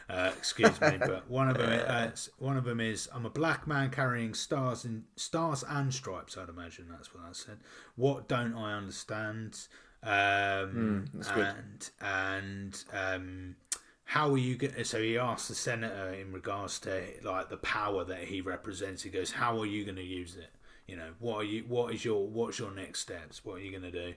[0.09, 3.67] uh, excuse me, but one of them, uh, one of them is, "I'm a black
[3.67, 7.59] man carrying stars and stars and stripes." I'd imagine that's what I said.
[7.97, 9.67] What don't I understand?
[10.05, 11.47] Um, good.
[11.47, 13.57] and and um,
[14.05, 14.85] how are you going to?
[14.85, 19.03] so he asked the senator in regards to like the power that he represents.
[19.03, 20.51] He goes how are you going to use it?
[20.87, 23.45] You know what are you what is your what's your next steps?
[23.45, 24.15] What are you going to do?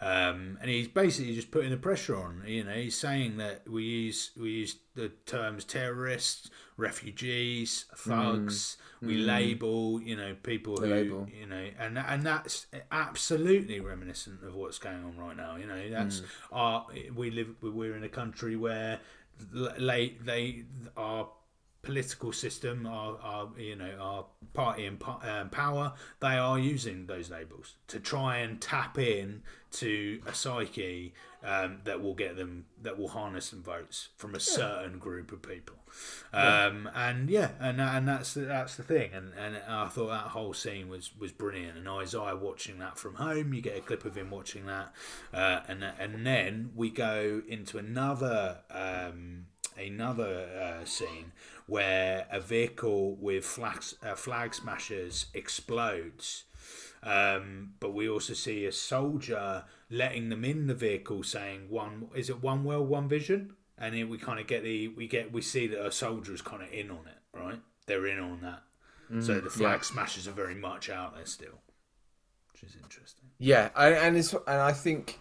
[0.00, 2.72] Um, and he's basically just putting the pressure on you know.
[2.72, 8.76] He's saying that we use we use the terms terrorists refugees thugs.
[9.02, 9.06] Mm.
[9.06, 9.26] We mm.
[9.26, 11.28] label you know people who label.
[11.32, 15.88] you know and and that's absolutely reminiscent of what's going on right now you know.
[15.88, 16.26] That's mm.
[16.52, 19.00] our we live we're in a country where
[19.38, 20.64] they they
[20.96, 21.28] our
[21.82, 24.24] political system our, our you know our
[24.54, 30.20] party in um, power they are using those labels to try and tap in to
[30.26, 31.12] a psyche
[31.44, 35.42] um, that will get them that will harness some votes from a certain group of
[35.42, 35.76] people
[36.32, 39.10] um, and yeah and and that's the, that's the thing.
[39.14, 41.78] And and I thought that whole scene was was brilliant.
[41.78, 44.92] And Isaiah watching that from home you get a clip of him watching that.
[45.32, 50.48] Uh, and and then we go into another um, another
[50.82, 51.32] uh, scene
[51.66, 56.44] where a vehicle with flags, uh, flag smashers explodes.
[57.02, 62.30] Um, but we also see a soldier letting them in the vehicle, saying "one is
[62.30, 65.42] it one world, one vision," and then we kind of get the we get we
[65.42, 67.60] see that a soldier is kind of in on it, right?
[67.86, 68.62] They're in on that,
[69.22, 71.60] so mm, the flag smashers are very much out there still,
[72.52, 73.26] which is interesting.
[73.38, 75.18] Yeah, I, and it's and I think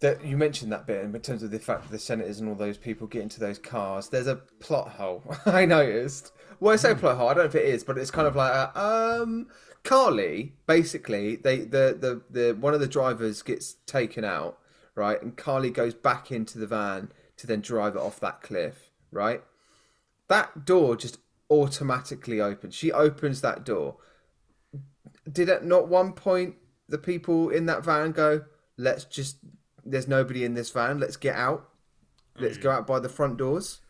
[0.00, 2.54] that you mentioned that bit in terms of the fact that the senators and all
[2.54, 4.08] those people get into those cars.
[4.08, 5.22] There's a plot hole.
[5.46, 6.32] I noticed.
[6.60, 7.00] Well, I say hmm.
[7.00, 7.28] plot hole.
[7.28, 8.40] I don't know if it is, but it's kind of hmm.
[8.40, 9.48] like a, um,
[9.82, 10.52] Karli.
[10.66, 14.58] Basically, they the, the the one of the drivers gets taken out,
[14.94, 18.90] right, and Karli goes back into the van to then drive it off that cliff,
[19.10, 19.42] right.
[20.28, 21.18] That door just
[21.50, 22.74] automatically opens.
[22.74, 23.96] She opens that door
[25.30, 26.54] did at not one point
[26.88, 28.44] the people in that van go,
[28.76, 29.38] let's just,
[29.84, 31.68] there's nobody in this van, let's get out.
[32.38, 33.80] Let's go out by the front doors,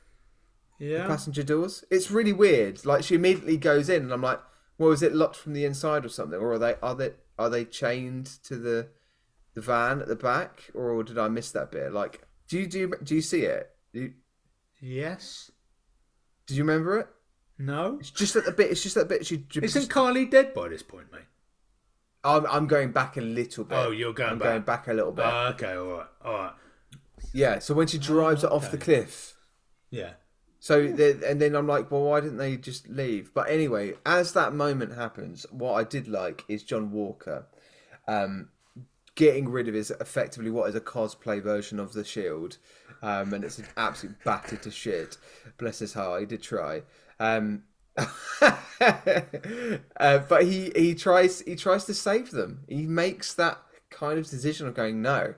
[0.78, 1.84] Yeah, passenger doors.
[1.90, 2.86] It's really weird.
[2.86, 4.38] Like she immediately goes in, and I'm like,
[4.78, 7.50] well, is it locked from the inside or something, or are they are they are
[7.50, 8.86] they chained to the
[9.54, 11.92] the van at the back, or did I miss that bit?
[11.92, 13.70] Like, do you do you, do you see it?
[13.92, 14.12] Do you,
[14.80, 15.50] yes,
[16.46, 17.08] do you remember it?
[17.58, 17.96] no.
[18.00, 18.70] It's just that the bit.
[18.70, 19.26] It's just that bit.
[19.26, 21.22] She, she Isn't Karli dead by this point, mate?
[22.22, 23.78] I'm, I'm going back a little bit.
[23.78, 24.48] Oh, you're going I'm back.
[24.48, 25.24] going back a little bit.
[25.26, 26.52] Oh, okay, all right, all right.
[27.32, 29.36] Yeah, so when she drives it off the cliff,
[29.90, 30.12] Yeah,
[30.58, 33.32] so and then I'm like, well, why didn't they just leave?
[33.32, 37.46] But anyway, as that moment happens, what I did like is John Walker,
[38.08, 38.48] um,
[39.16, 42.58] getting rid of is effectively what is a cosplay version of the Shield,
[43.02, 45.18] um, and it's absolutely battered to shit.
[45.58, 46.82] Bless his heart, he did try.
[47.18, 47.64] Um,
[47.96, 48.58] uh,
[49.98, 52.60] but he he tries he tries to save them.
[52.68, 53.58] He makes that
[53.90, 55.34] kind of decision of going no.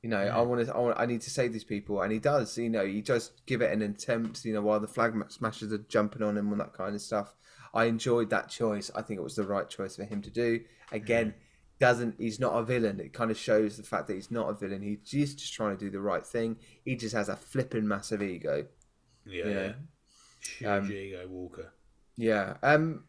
[0.00, 0.74] You know, I want to.
[0.74, 2.56] I, want, I need to save these people, and he does.
[2.56, 4.44] You know, he does give it an attempt.
[4.44, 7.34] You know, while the flag smashers are jumping on him and that kind of stuff.
[7.74, 8.90] I enjoyed that choice.
[8.94, 10.60] I think it was the right choice for him to do.
[10.90, 11.32] Again,
[11.82, 13.00] doesn't he's not a villain.
[13.00, 14.82] It kind of shows the fact that he's not a villain.
[14.82, 16.56] He's just, just trying to do the right thing.
[16.84, 18.66] He just has a flipping massive ego.
[19.26, 19.72] yeah, Yeah.
[20.58, 21.72] Huge Um, ego Walker.
[22.16, 22.56] Yeah.
[22.62, 23.04] Um.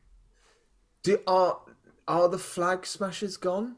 [1.04, 1.62] Do are
[2.08, 3.76] are the flag smashers gone?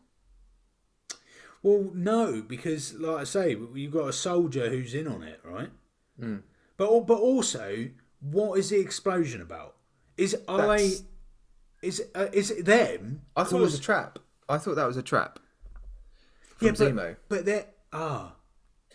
[1.64, 5.72] Well, no, because like I say, you've got a soldier who's in on it, right?
[6.20, 6.38] Hmm.
[6.78, 7.90] But but also,
[8.22, 9.76] what is the explosion about?
[10.18, 10.36] Is?
[10.48, 11.04] That's-
[11.82, 13.22] Is uh, is it them?
[13.36, 14.20] I thought it was a trap.
[14.48, 15.40] I thought that was a trap.
[16.58, 17.16] From yeah, but, Zemo.
[17.30, 18.34] but they're ah.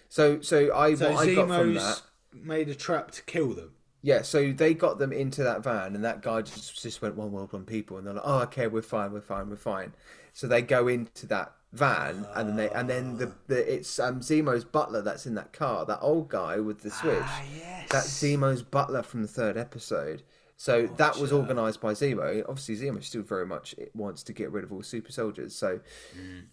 [0.09, 2.03] So so I So what I got from that.
[2.33, 3.73] made a trap to kill them.
[4.03, 7.33] Yeah, so they got them into that van, and that guy just just went one
[7.33, 9.93] world, one people, and they're like, "Oh, okay, we're fine, we're fine, we're fine."
[10.33, 14.21] So they go into that van, and then they and then the, the it's um
[14.21, 17.19] Zemo's butler that's in that car, that old guy with the switch.
[17.21, 17.89] Ah, yes.
[17.91, 20.23] That's Zemo's butler from the third episode.
[20.61, 22.45] So that was organised by Zemo.
[22.47, 25.57] Obviously, Zemo still very much wants to get rid of all super soldiers.
[25.57, 25.81] So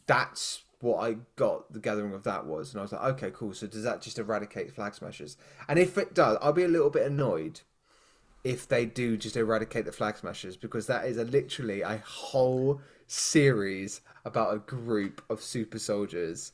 [0.05, 1.73] that's what I got.
[1.73, 3.53] The gathering of that was, and I was like, okay, cool.
[3.53, 5.35] So does that just eradicate flag smashers?
[5.67, 7.59] And if it does, I'll be a little bit annoyed
[8.45, 12.79] if they do just eradicate the flag smashers because that is a literally a whole
[13.07, 16.53] series about a group of super soldiers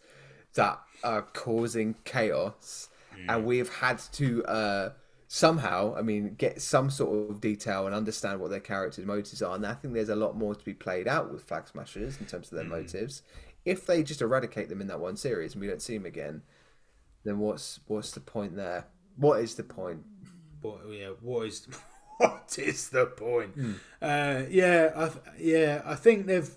[0.56, 2.90] that are causing chaos
[3.30, 4.90] and we've had to uh
[5.34, 9.56] somehow i mean get some sort of detail and understand what their characters' motives are.
[9.56, 12.28] And i think there's a lot more to be played out with flag smashers in
[12.28, 13.24] terms of their motives.
[13.66, 16.44] If they just eradicate them in that one series and we don't see them again
[17.24, 18.86] then what's what's the point there?
[19.16, 20.04] What is the point?
[20.62, 21.68] What, yeah, what is
[22.18, 23.56] what is the point?
[23.56, 23.74] Hmm.
[24.02, 25.10] Uh, yeah, I,
[25.40, 26.50] yeah, I think they've,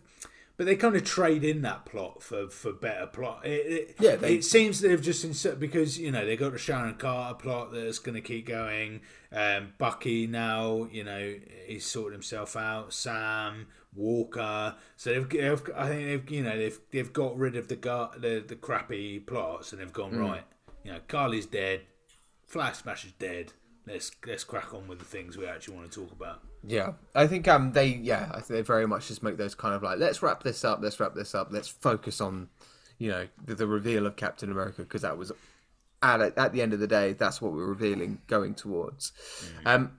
[0.57, 3.45] but they kind of trade in that plot for for better plot.
[3.47, 3.51] It,
[3.91, 6.95] it, Yeah, they- it seems they've just insert because you know they got the Sharon
[6.95, 9.01] Carter plot that's going to keep going.
[9.33, 11.35] Um, Bucky now, you know,
[11.67, 12.93] he's sorted himself out.
[12.95, 17.69] Sam Walker, so they've, they've I think they've you know they've they've got rid of
[17.69, 20.19] the the the crappy plots and they've gone Hmm.
[20.21, 20.45] right.
[20.85, 21.81] You know, Karli's dead.
[22.47, 23.53] Flag Smashers dead.
[23.87, 26.43] Let's let's crack on with the things we actually want to talk about.
[26.67, 29.75] Yeah, I think um they yeah I think they very much just make those kind
[29.75, 32.49] of like let's wrap this up, let's wrap this up, let's focus on
[32.99, 35.33] you know the, the reveal of Captain America because that was
[36.03, 39.13] at at the end of the day that's what we're revealing going towards.
[39.65, 39.99] Um,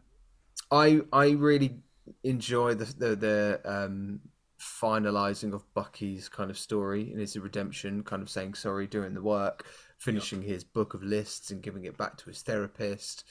[0.71, 1.77] I I really
[2.23, 4.19] enjoy the the, the um
[4.59, 9.21] finalizing of Bucky's kind of story and his redemption, kind of saying sorry doing the
[9.21, 9.65] work,
[9.97, 13.23] finishing his book of lists and giving it back to his therapist.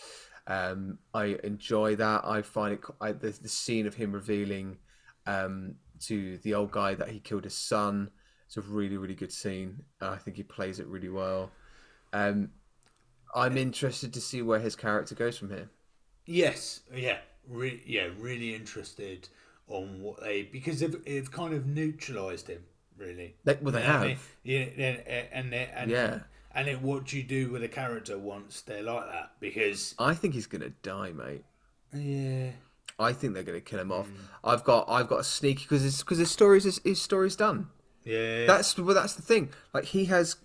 [0.47, 2.25] Um, I enjoy that.
[2.25, 4.79] I find it I, the, the scene of him revealing
[5.27, 8.11] um, to the old guy that he killed his son.
[8.47, 9.83] It's a really really good scene.
[10.01, 11.51] and I think he plays it really well.
[12.13, 12.51] Um,
[13.35, 15.71] I'm interested to see where his character goes from here.
[16.27, 17.19] Yes, yeah,
[17.49, 19.29] re- yeah, really interested
[19.69, 22.65] on what they because they've, they've kind of neutralised him
[22.97, 23.37] really.
[23.45, 24.09] They, well, they You know what I have.
[24.09, 24.21] mean?
[24.43, 25.01] Yeah, and
[25.33, 26.21] and and Yeah.
[26.57, 29.33] And it, what do you do with a character once they're like that?
[29.39, 31.45] Because I think he's gonna die, mate.
[31.95, 32.51] yeah,
[32.99, 34.09] I think they're going to kill him off.
[34.09, 34.15] Mm.
[34.43, 37.69] I've got I've got a sneaky because his because his story's his, his story's done.
[38.05, 39.51] yeah, That's well, that's the thing.
[39.75, 40.37] Like he has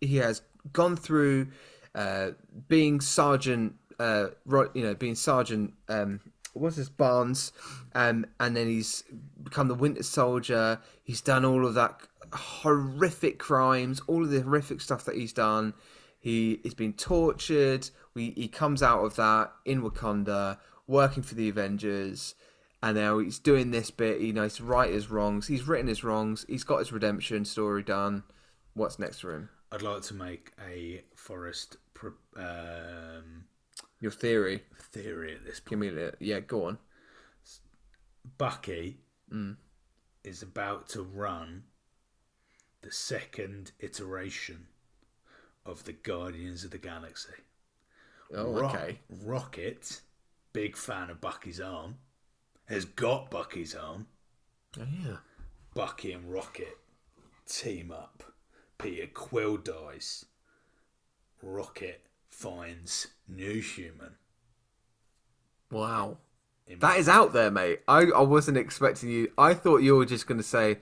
[0.00, 0.42] he has
[0.72, 1.48] gone through
[1.94, 2.30] uh,
[2.68, 4.68] being sergeant, uh, right?
[4.74, 5.74] You know, being sergeant.
[5.88, 6.20] Um,
[6.52, 7.52] what's his Barnes,
[7.94, 9.04] um, and then he's
[9.42, 10.80] become the Winter Soldier.
[11.04, 12.00] He's done all of that
[12.34, 15.74] horrific crimes, all of the horrific stuff that he's done.
[16.18, 17.88] He is been tortured.
[18.14, 22.34] We he comes out of that in Wakanda, working for the Avengers,
[22.82, 24.20] and now he's doing this bit.
[24.20, 25.46] You know, he's right his wrongs.
[25.46, 26.44] He's written his wrongs.
[26.48, 28.24] He's got his redemption story done.
[28.74, 29.48] What's next for him?
[29.72, 31.76] I'd like to make a forest
[32.36, 33.44] um,
[34.00, 34.62] Your theory?
[34.92, 35.70] theory at this point.
[35.70, 36.40] Give me the yeah.
[36.40, 36.78] Go on.
[38.38, 38.98] Bucky
[39.32, 39.56] Mm.
[40.24, 41.62] is about to run
[42.82, 44.66] the second iteration
[45.66, 47.32] of the Guardians of the Galaxy.
[48.34, 49.00] Oh, Ro- okay.
[49.24, 50.00] Rocket,
[50.52, 51.96] big fan of Bucky's arm,
[52.66, 54.06] has got Bucky's arm.
[54.78, 55.16] Oh, yeah.
[55.74, 56.78] Bucky and Rocket
[57.46, 58.22] team up.
[58.78, 60.24] Peter Quill dies.
[61.42, 64.14] Rocket finds New Human.
[65.70, 66.18] Wow.
[66.78, 67.80] That is out there, mate.
[67.88, 69.32] I, I wasn't expecting you.
[69.36, 70.78] I thought you were just going to say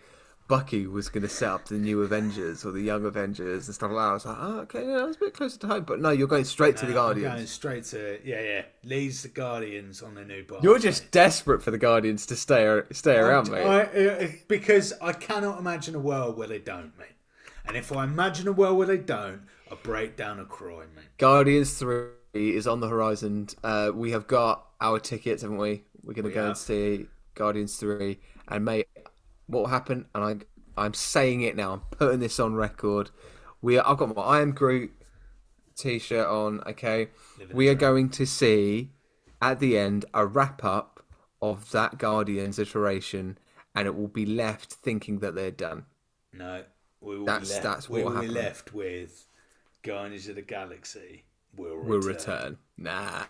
[0.48, 3.90] Bucky was going to set up the new Avengers or the Young Avengers and stuff
[3.90, 4.10] like that.
[4.10, 5.84] I was like, oh, okay, yeah, that's a bit closer to home.
[5.84, 7.28] But no, you're going straight to the Guardians.
[7.28, 8.62] I'm going straight to yeah, yeah.
[8.82, 10.62] Leads the Guardians on their new path.
[10.62, 13.62] You're just desperate for the Guardians to stay stay around, mate.
[13.62, 17.08] I, uh, because I cannot imagine a world where they don't, mate.
[17.66, 21.04] And if I imagine a world where they don't, I break down and cry, mate.
[21.18, 23.48] Guardians 3 is on the horizon.
[23.62, 25.82] Uh, we have got our tickets, haven't we?
[26.02, 28.18] We're going to go and see Guardians 3.
[28.48, 28.88] And, mate,
[29.48, 30.46] what will happen, and
[30.76, 33.10] I, I'm saying it now, I'm putting this on record.
[33.60, 34.92] We are, I've got my I Am Groot
[35.76, 37.08] t shirt on, okay?
[37.52, 38.90] We are going to see,
[39.42, 41.04] at the end, a wrap up
[41.40, 43.38] of that Guardians iteration,
[43.74, 45.86] and it will be left thinking that they're done.
[46.32, 46.62] No,
[47.00, 49.26] we will That's- be left, that's we what will be left with
[49.82, 51.24] Guardians of the Galaxy
[51.56, 51.88] will return.
[51.88, 52.58] Will return.
[52.76, 53.22] Nah.
[53.22, 53.28] It.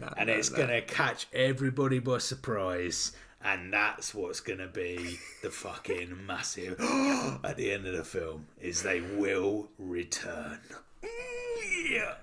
[0.00, 0.56] nah, and nah, it's nah.
[0.56, 3.12] gonna catch everybody by surprise,
[3.42, 6.80] and that's what's gonna be the fucking massive
[7.44, 10.58] at the end of the film is they will return.
[11.04, 12.14] Ooh, yeah,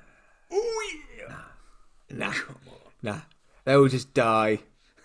[0.52, 1.36] oh yeah.
[2.10, 2.28] Nah.
[2.28, 2.56] On.
[3.02, 3.20] Nah.
[3.66, 4.60] They all just die.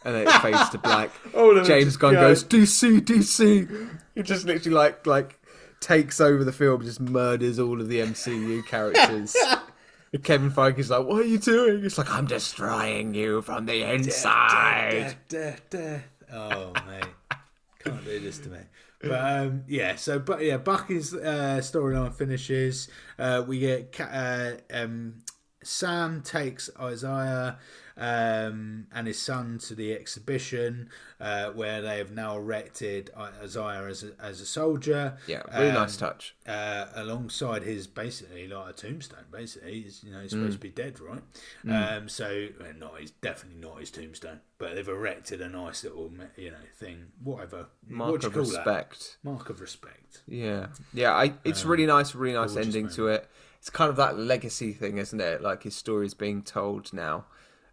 [0.05, 1.11] And then it fades to black.
[1.33, 2.29] Them James Gunn go.
[2.29, 3.99] goes, DC, DC.
[4.15, 5.39] He just literally like like
[5.81, 9.37] takes over the film, just murders all of the MCU characters.
[10.13, 11.85] And Kevin is like, what are you doing?
[11.85, 14.91] It's like, I'm destroying you from the inside.
[14.91, 16.05] Death, death, death.
[16.33, 17.39] Oh mate,
[17.79, 18.59] can't do this to me.
[19.01, 22.89] But um, yeah, so but yeah, Bucky's uh, storyline finishes.
[23.19, 25.23] Uh, we get uh, um,
[25.63, 27.59] Sam takes Isaiah
[27.97, 30.89] um, and his son to the exhibition
[31.21, 35.17] uh, where they have now erected Isaiah as a, as a soldier.
[35.27, 36.35] Yeah, really Um, nice touch.
[36.47, 39.25] uh, alongside his basically like a tombstone.
[39.31, 40.39] Basically, he's you know he's Mm.
[40.39, 41.23] supposed to be dead, right?
[41.69, 46.11] Um, so well, not he's definitely not his tombstone, but they've erected a nice little
[46.37, 49.19] you know thing, whatever Mark what of respect.
[49.23, 49.31] that?
[49.31, 50.23] Mark of respect.
[50.27, 51.13] Yeah, yeah.
[51.13, 53.29] I, it's really nice, really nice ending to it.
[53.59, 55.41] It's kind of that legacy thing, isn't it?
[55.41, 57.27] Like his story is being told now,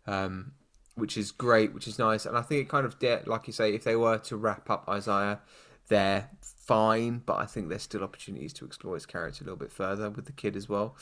[0.10, 0.54] um,
[0.96, 2.26] which is great, which is nice.
[2.26, 4.70] And I think it kind of, de- like you say, if they were to wrap
[4.70, 5.40] up Isaiah,
[5.88, 7.22] they're fine.
[7.26, 10.26] But I think there's still opportunities to explore his character a little bit further with
[10.26, 10.96] the kid as well.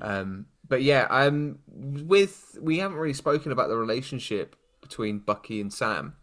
[0.00, 5.72] Um, but yeah, um, with we haven't really spoken about the relationship between Bucky and
[5.72, 6.16] Sam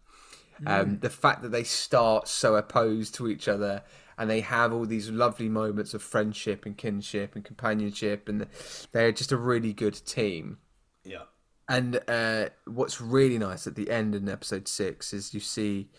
[0.65, 3.83] um, the fact that they start so opposed to each other
[4.17, 8.45] and they have all these lovely moments of friendship and kinship and companionship and
[8.91, 10.59] they're just a really good team
[11.03, 11.23] Yeah,
[11.71, 15.89] and uh, what's really nice at the end in episode six is you see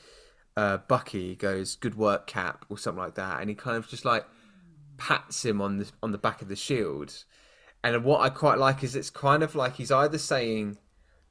[0.55, 4.05] uh, Bucky goes "Good work, Cap" or something like that, and he kind of just
[4.05, 4.27] like
[4.99, 7.25] pats him on the on the back of the shield.
[7.83, 10.77] And what I quite like is it's kind of like he's either saying,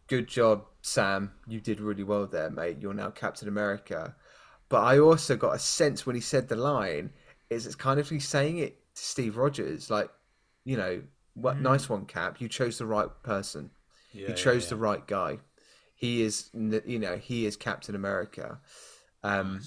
[0.07, 1.33] "Good job, Sam.
[1.47, 2.77] You did really well there, mate.
[2.79, 4.15] You're now Captain America."
[4.69, 7.11] But I also got a sense when he said the line
[7.51, 10.09] is it's kind of he's saying it to Steve Rogers, like,
[10.63, 11.03] you know,
[11.35, 12.41] what nice one, Cap.
[12.41, 13.69] You chose the right person
[14.11, 15.39] yeah, he chose the right guy.
[15.95, 18.59] He is, you know, he is Captain America,
[19.23, 19.61] um,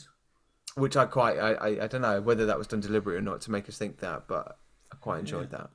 [0.75, 3.41] which I quite, I, I, I don't know whether that was done deliberately or not
[3.43, 4.59] to make us think that, but
[4.93, 5.71] I quite enjoyed that.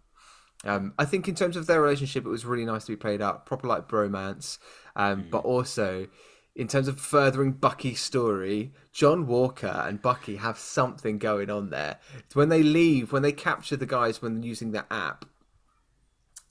[0.65, 3.21] Um, I think in terms of their relationship, it was really nice to be played
[3.21, 4.57] out, proper like bromance,
[4.97, 6.07] um, but also
[6.55, 11.99] in terms of furthering Bucky's story, John Walker and Bucky have something going on there.
[12.17, 15.23] It's when they leave, when they capture the guys when using the app.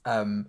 [0.05, 0.47] Um,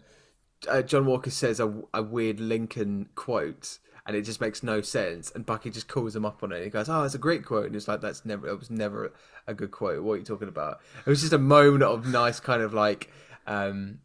[0.68, 5.30] uh, John Walker says a, a weird Lincoln quote, and it just makes no sense.
[5.34, 6.56] And Bucky just calls him up on it.
[6.56, 8.48] And he goes, "Oh, it's a great quote," and it's like, "That's never.
[8.48, 9.12] It was never
[9.46, 10.02] a good quote.
[10.02, 13.10] What are you talking about?" It was just a moment of nice kind of like,
[13.46, 14.00] um,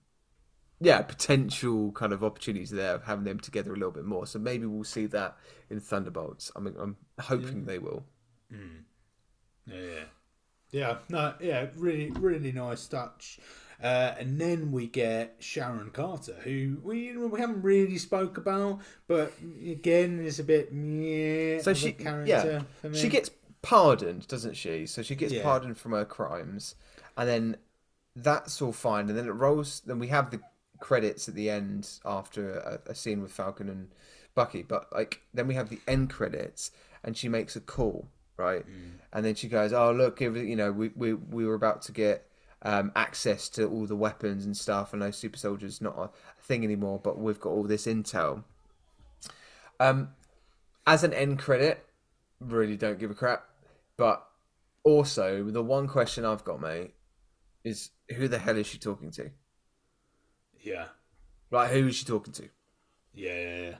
[0.79, 4.27] yeah, potential kind of opportunities there of having them together a little bit more.
[4.27, 5.37] So maybe we'll see that
[5.69, 6.51] in Thunderbolts.
[6.55, 8.05] I mean, I'm hoping they will.
[9.65, 10.03] Yeah, yeah,
[10.71, 10.97] yeah.
[11.09, 13.39] No, yeah, really, really nice touch.
[13.85, 19.31] Uh, and then we get Sharon Carter, who we we haven't really spoke about, but
[19.63, 21.59] again is a bit yeah.
[21.61, 22.99] So she, yeah, for me.
[22.99, 23.29] she gets
[23.61, 24.87] pardoned, doesn't she?
[24.87, 25.43] So she gets Yeah.
[25.43, 26.75] pardoned from her crimes,
[27.15, 27.57] and then
[28.15, 29.09] that's all fine.
[29.09, 29.81] And then it rolls.
[29.85, 30.41] Then we have the
[30.79, 33.89] credits at the end after a, a scene with Falcon and
[34.33, 34.63] Bucky.
[34.63, 36.71] But like, then we have the end credits,
[37.03, 38.07] and she makes a call,
[38.37, 38.65] right?
[39.13, 42.27] And then she goes, "Oh, look, you know, we we we were about to get."
[42.65, 44.91] Um, access to all the weapons and stuff.
[44.91, 46.09] I know super soldiers not a
[46.41, 48.43] thing anymore, but we've got all this intel.
[49.79, 50.09] Um,
[50.87, 51.85] as an end credit,
[52.39, 53.47] really don't give a crap.
[53.97, 54.25] But
[54.83, 56.95] also, the one question I've got, mate,
[57.63, 59.29] is who the hell is she talking to?
[60.65, 60.85] yeah.
[61.51, 62.49] Like, who is she talking to?
[63.13, 63.75] Yeah.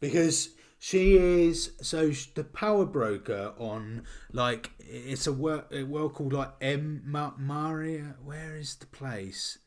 [0.00, 0.48] Because
[0.78, 6.52] she is so the power broker on like it's a world, a world called like
[6.60, 8.14] M Ma- Maria.
[8.24, 9.58] Where is the place?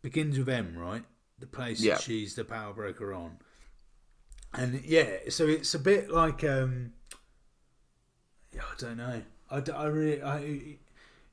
[0.00, 1.04] Begins with M, right?
[1.38, 1.94] The place Yeah.
[1.94, 3.38] that she's the power broker on.
[4.54, 6.92] And yeah, so it's a bit like um.
[8.54, 9.22] Yeah, I don't know.
[9.50, 10.78] I, I really I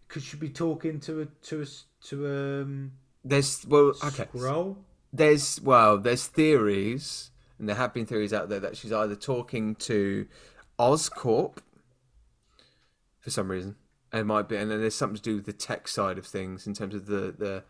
[0.07, 1.65] could she be talking to a to a
[2.07, 2.91] to um
[3.23, 4.25] There's well, okay.
[4.25, 4.77] Skrull?
[5.11, 9.75] There's well, there's theories, and there have been theories out there that she's either talking
[9.75, 10.27] to
[10.79, 11.57] Oscorp
[13.19, 13.75] for some reason.
[14.11, 16.65] It might be, and then there's something to do with the tech side of things
[16.65, 17.63] in terms of the the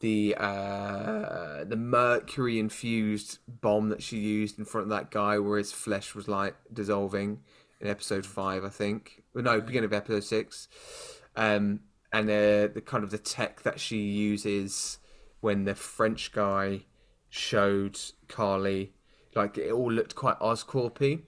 [0.00, 5.58] the uh, the mercury infused bomb that she used in front of that guy, where
[5.58, 7.40] his flesh was like dissolving
[7.80, 9.22] in episode five, I think.
[9.34, 10.68] Well, no, beginning of episode six.
[11.36, 11.80] Um,
[12.12, 14.98] and uh, the kind of the tech that she uses
[15.40, 16.82] when the French guy
[17.28, 18.92] showed Karli,
[19.34, 21.22] like it all looked quite Oscorpy.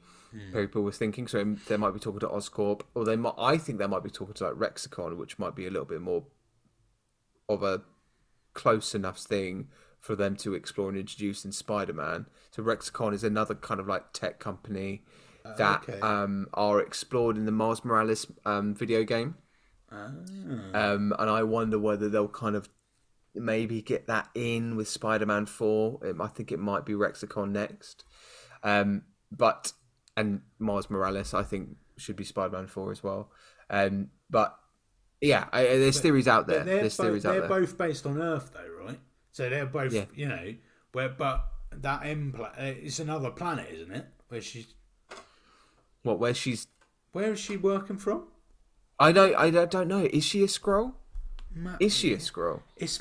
[0.53, 3.35] People were thinking so they might be talking to Oscorp, or they might.
[3.39, 6.01] I think they might be talking to like Rexicon, which might be a little bit
[6.01, 6.25] more
[7.49, 7.83] of a
[8.53, 9.69] close enough thing
[10.01, 12.27] for them to explore and introduce in Spider-Man.
[12.51, 15.03] So Rexicon is another kind of like tech company
[15.57, 16.01] that okay.
[16.01, 19.37] um, are explored in the Miles Morales um, video game.
[20.75, 22.69] Um, and I wonder whether they'll kind of
[23.35, 26.01] maybe get that in with Spider-Man Four.
[26.05, 28.05] Um, I think it might be Rexicon next.
[28.63, 29.73] Um, but
[30.17, 33.31] and Miles Morales, I think should be Spider-Man Four as well.
[33.71, 34.57] Um, but
[35.21, 36.65] yeah, I, I- there's theories out there.
[36.65, 37.49] They're, There's both, theories out they're there.
[37.49, 38.99] both based on Earth, though, right?
[39.33, 40.05] So they're both, Yeah.
[40.15, 40.55] you know,
[40.93, 44.07] where but that M planet, it's another planet, isn't it?
[44.29, 44.67] Where she's
[46.03, 46.19] What?
[46.19, 46.67] Where she's?
[47.13, 48.29] where is she working from?
[48.99, 49.35] I don't.
[49.35, 50.05] I don't know.
[50.13, 50.95] Is she a Skrull?
[51.55, 52.63] Ma- Is she a Skrull?
[52.77, 53.01] It's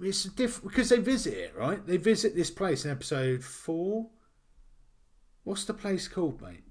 [0.00, 1.84] it's different because they visit it, right?
[1.86, 4.08] They visit this place in episode four.
[5.44, 6.62] What's the place called, mate?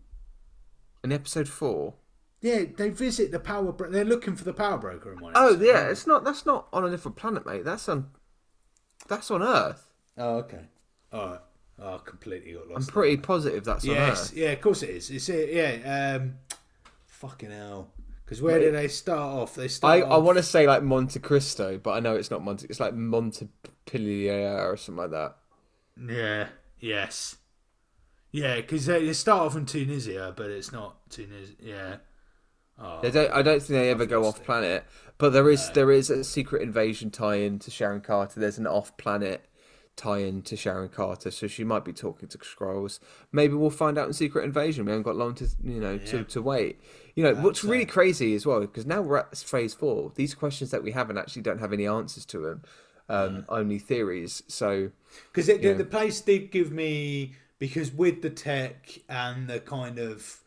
[1.04, 1.96] In episode four.
[2.42, 3.72] Yeah, they visit the power.
[3.74, 5.34] Bro- they're looking for the power broker in one.
[5.36, 6.24] Oh episode, yeah, aren't it's not.
[6.24, 7.66] That's not on a different planet, mate.
[7.66, 8.10] That's on.
[9.08, 9.92] That's on Earth.
[10.18, 10.66] Oh, okay.
[11.12, 11.40] All right.
[11.82, 12.88] Oh, I completely got lost.
[12.90, 14.38] I'm pretty positive that's on Yes, Earth.
[14.38, 15.10] yeah, of course it is.
[15.10, 16.16] It's yeah.
[16.18, 16.36] Um,
[17.08, 17.90] fucking hell.
[18.30, 19.56] Because where do they start off?
[19.56, 20.04] They I, start.
[20.04, 22.68] I want to say like Monte Cristo, but I know it's not Monte.
[22.70, 25.36] It's like Montpellier or something like that.
[26.08, 26.50] Yeah.
[26.80, 27.38] Yes.
[28.32, 31.54] Yeah, because they, they start off in Tunisia, but it's not Tunisia.
[31.60, 31.96] Yeah.
[32.78, 34.86] Oh, They don't, I don't think they ever go off planet,
[35.18, 38.40] but there is there is a secret invasion tie-in to Sharon Carter.
[38.40, 39.49] There's an off-planet
[40.00, 43.00] tie-in to Sharon Carter, so she might be talking to Skrulls.
[43.32, 44.86] Maybe we'll find out in Secret Invasion.
[44.86, 46.82] We haven't got long to you know to, to wait.
[47.16, 50.12] You know what's really crazy as well because now we're at phase four.
[50.16, 52.62] These questions that we haven't actually don't have any answers to them,
[53.10, 54.42] um, only theories.
[54.48, 54.92] So
[55.34, 60.40] Because the, the place did give me because with the tech and the kind of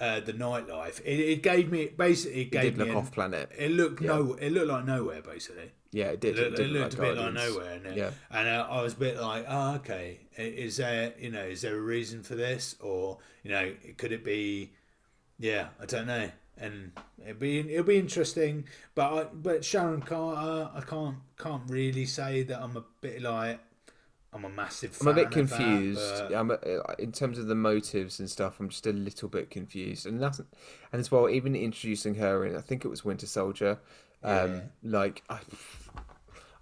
[0.00, 2.96] uh, the nightlife, it, it gave me basically it it gave did me look an-
[2.96, 3.50] off-planet.
[3.58, 5.72] It looked no, it looked like nowhere basically.
[5.90, 6.38] Yeah, it did.
[6.38, 8.10] It, it look looked a bit like nowhere, and, Yeah.
[8.30, 11.76] and uh, I was a bit like, oh, okay, is there, you know, is there
[11.76, 14.72] a reason for this, or you know, could it be,
[15.38, 16.92] yeah, I don't know, and
[17.24, 22.42] it'd be it'll be interesting, but I, but Sharon Carter, I can't can't really say
[22.42, 23.58] that I'm a bit like,
[24.34, 24.94] I'm a massive.
[25.00, 26.00] I'm a bit of that, confused.
[26.28, 26.58] but- I'm a,
[26.98, 28.60] in terms of the motives and stuff.
[28.60, 32.54] I'm just a little bit confused, and that's and as well, even introducing her in,
[32.56, 33.78] I think it was Winter Soldier.
[34.22, 35.38] Um, like I,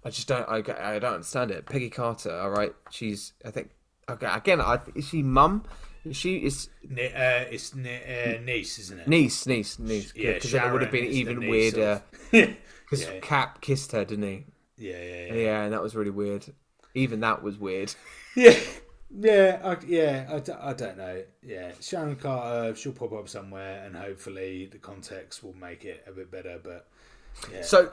[0.03, 0.47] I just don't.
[0.47, 1.65] I, I don't understand it.
[1.65, 2.31] Peggy Carter.
[2.37, 3.33] All right, she's.
[3.45, 3.71] I think.
[4.09, 5.63] Okay, again, I is she mum?
[6.11, 9.07] She is Ne- uh, it's ne- uh, niece, isn't it?
[9.09, 10.13] niece, niece, niece.
[10.15, 11.81] Yeah, because it would have been even weirder.
[11.83, 12.01] of-
[12.31, 12.51] yeah,
[12.89, 14.45] Because Cap kissed her, didn't he?
[14.77, 15.33] yeah, yeah.
[15.33, 16.45] Yeah, and that was really weird.
[16.95, 17.93] Even that was weird.
[18.35, 18.55] Yeah,
[19.09, 20.29] yeah, I, yeah.
[20.31, 21.23] I, d- I don't know.
[21.41, 26.11] Yeah, Sharon Carter, she'll pop up somewhere, and hopefully the context will make it a
[26.11, 26.59] bit better.
[26.63, 26.87] But
[27.61, 27.91] So,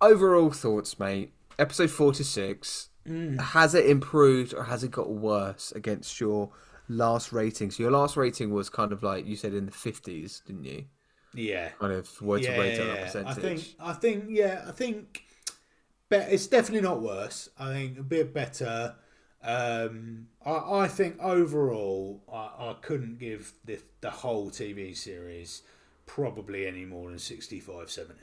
[0.00, 1.32] overall thoughts, mate.
[1.58, 2.88] Episode four to six.
[3.06, 3.40] Mm.
[3.40, 6.50] Has it improved or has it got worse against your
[6.88, 7.70] last rating?
[7.70, 10.84] So your last rating was kind of like you said in the fifties, didn't you?
[11.34, 13.04] yeah, Kind of word to yeah, rate yeah, yeah.
[13.04, 13.38] percentage.
[13.38, 15.24] I think, I think, yeah, I think.
[16.10, 17.48] It's definitely not worse.
[17.58, 18.96] I think a bit better.
[19.42, 25.62] Um, I, I think overall, I, I couldn't give the the whole TV series
[26.04, 28.20] probably any more than 65, 70.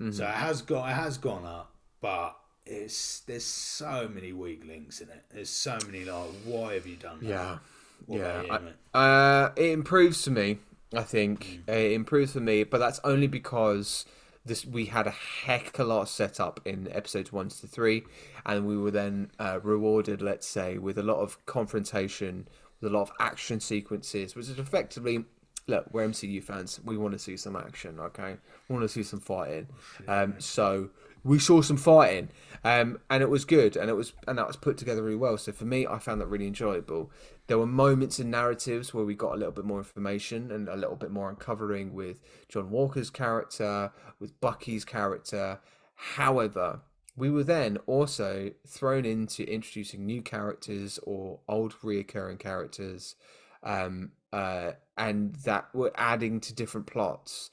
[0.00, 0.12] Mm-hmm.
[0.12, 2.36] So it has got it has gone up, but
[2.66, 5.24] it's there's so many weak links in it.
[5.32, 7.26] There's so many like, why have you done that?
[7.28, 7.58] Yeah,
[8.06, 8.42] What yeah.
[8.42, 10.58] you, I- uh, it improves for me.
[10.94, 11.74] I think Mm.
[11.74, 14.04] it improves for me, but that's only because
[14.44, 18.04] this we had a heck of a lot set up in episodes one to three,
[18.44, 22.48] and we were then uh, rewarded, let's say, with a lot of confrontation,
[22.80, 25.24] with a lot of action sequences, which is effectively.
[25.66, 26.80] Look, we're MCU fans.
[26.84, 28.36] We want to see some action, okay?
[28.68, 29.68] We want to see some fighting.
[30.08, 30.90] Um, so
[31.24, 32.30] we saw some fighting,
[32.64, 35.38] um, and it was good, and it was and that was put together really well.
[35.38, 37.10] So for me, I found that really enjoyable.
[37.46, 40.76] There were moments in narratives where we got a little bit more information and a
[40.76, 45.60] little bit more uncovering with John Walker's character, with Bucky's character.
[45.94, 46.80] However,
[47.16, 53.16] we were then also thrown into introducing new characters or old reoccurring characters,
[53.62, 57.50] um, uh, and that were adding to different plots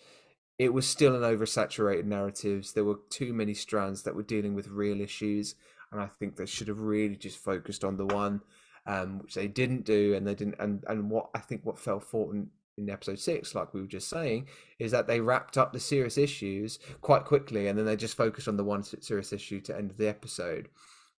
[0.60, 2.74] it was still an oversaturated narratives.
[2.74, 5.56] There were too many strands that were dealing with real issues,
[5.92, 8.42] and I think they should have really just focused on the one,
[8.86, 10.58] um, which they didn't do, and they didn't.
[10.60, 13.88] And and what I think what fell short in, in episode six, like we were
[13.88, 14.50] just saying,
[14.80, 18.50] is that they wrapped up the serious issues quite quickly, and then they just focused
[18.50, 20.68] on the one serious issue to end the episode,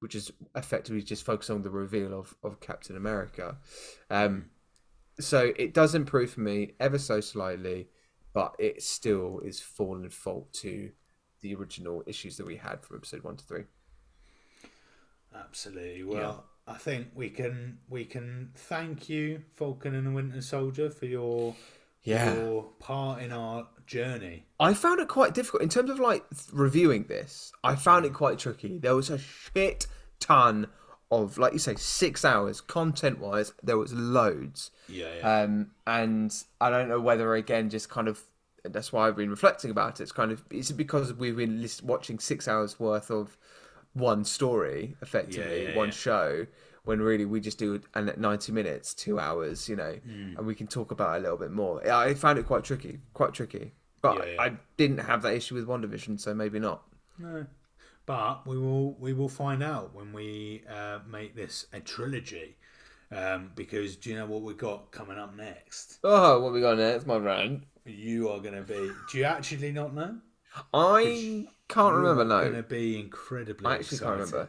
[0.01, 3.57] which is effectively just focus on the reveal of of Captain America.
[4.11, 4.51] Um,
[5.19, 7.87] so it does improve for me ever so slightly,
[8.33, 10.91] but it still is falling fault to
[11.41, 13.63] the original issues that we had from episode one to three.
[15.35, 16.03] Absolutely.
[16.03, 21.05] Well, I think we can we can thank you, Falcon and the Winter Soldier, for
[21.05, 21.55] your
[22.03, 22.35] Yeah.
[22.35, 24.45] your part in our journey.
[24.59, 27.51] I found it quite difficult in terms of like reviewing this.
[27.63, 28.15] I found it mm.
[28.15, 28.77] quite tricky.
[28.77, 29.87] There was a shit
[30.19, 30.67] ton
[31.11, 33.53] of, like you say, six hours content wise.
[33.61, 35.41] There was loads, Yeah, yeah.
[35.41, 38.21] um, and I don't know whether again just kind of
[38.63, 40.03] that's why I've been reflecting about it.
[40.03, 43.37] It's kind of is it because we've been watching six hours worth of
[43.93, 46.47] one story, effectively Yeah, yeah, one show.
[46.83, 50.37] When really we just do an at ninety minutes, two hours, you know, Mm.
[50.37, 51.85] and we can talk about it a little bit more.
[51.91, 53.73] I found it quite tricky, quite tricky.
[54.01, 54.41] But yeah.
[54.41, 56.81] I didn't have that issue with WandaVision, so maybe not.
[57.19, 57.45] No.
[58.05, 62.57] But we will we will find out when we uh, make this a trilogy.
[63.11, 65.99] Um, because do you know what we've got coming up next?
[66.03, 67.65] Oh, what we got next, my friend?
[67.85, 68.91] You are going to be.
[69.11, 70.17] Do you actually not know?
[70.73, 72.23] I can't remember.
[72.23, 73.67] No, going to be incredibly.
[73.67, 74.47] I actually can't remember.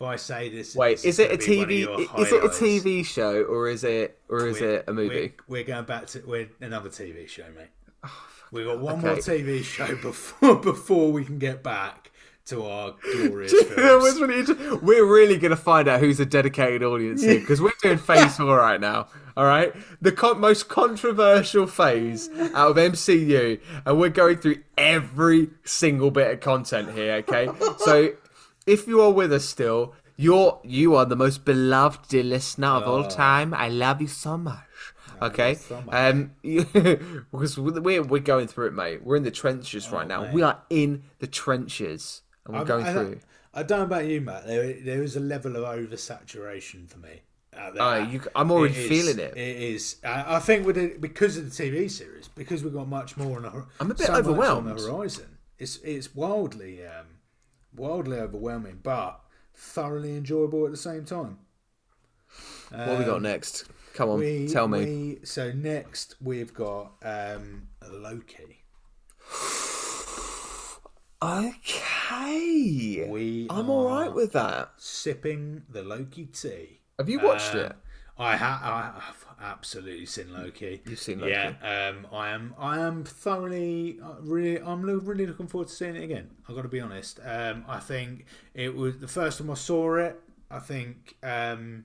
[0.00, 2.20] If I say this, Wait, this is it a gonna be one of TV?
[2.20, 2.48] Is it a.
[2.48, 5.34] TV show or is it or is We're- it a movie?
[5.48, 8.10] We're, we're going back to we're another TV show, mate.
[8.52, 9.06] We've got one okay.
[9.06, 12.12] more TV show before before we can get back
[12.48, 14.20] to our glorious films.
[14.20, 17.98] really we're really going to find out who's a dedicated audience here because we're doing
[17.98, 19.08] phase four right now.
[19.36, 19.72] All right,
[20.02, 26.30] the con- most controversial phase out of MCU, and we're going through every single bit
[26.32, 27.14] of content here.
[27.28, 27.48] Okay,
[27.78, 28.14] so
[28.66, 32.88] if you are with us still, you're you are the most beloved dear listener of
[32.88, 33.54] all time.
[33.54, 34.58] I love you so much.
[35.20, 35.94] Okay, so much.
[35.94, 39.04] um, because we're we're going through it, mate.
[39.04, 40.30] We're in the trenches right now.
[40.32, 43.20] We are in the trenches, and we're I'm- going I, through.
[43.54, 44.46] I don't know about you, Matt.
[44.46, 47.22] There, there is a level of oversaturation for me.
[47.56, 49.36] Oh, you- I'm already is- feeling it.
[49.36, 49.96] It is.
[50.04, 53.36] I, I think with it because of the TV series, because we've got much more
[53.38, 54.68] on The, I'm a bit so overwhelmed.
[54.68, 55.38] on the horizon.
[55.58, 57.06] It's it's wildly, um,
[57.74, 59.20] wildly overwhelming, but
[59.54, 61.38] thoroughly enjoyable at the same time.
[62.70, 63.64] What we got next?
[63.94, 64.84] Come on, Um, We, tell me.
[64.84, 68.62] we- so next we've got um, Loki.
[71.20, 74.72] Okay, We I'm all right with that.
[74.76, 76.80] sipping the Loki tea.
[76.98, 77.76] Have you watched Um, it?
[78.16, 80.80] I, ha- I have absolutely seen Loki.
[80.84, 81.32] You've seen Loki.
[81.32, 82.54] Yeah, um, I am.
[82.58, 84.60] I am thoroughly, uh, really.
[84.60, 86.30] I'm really looking forward to seeing it again.
[86.48, 87.20] I've got to be honest.
[87.24, 90.20] Um, I think it was the first time I saw it.
[90.50, 91.16] I think.
[91.22, 91.84] Um,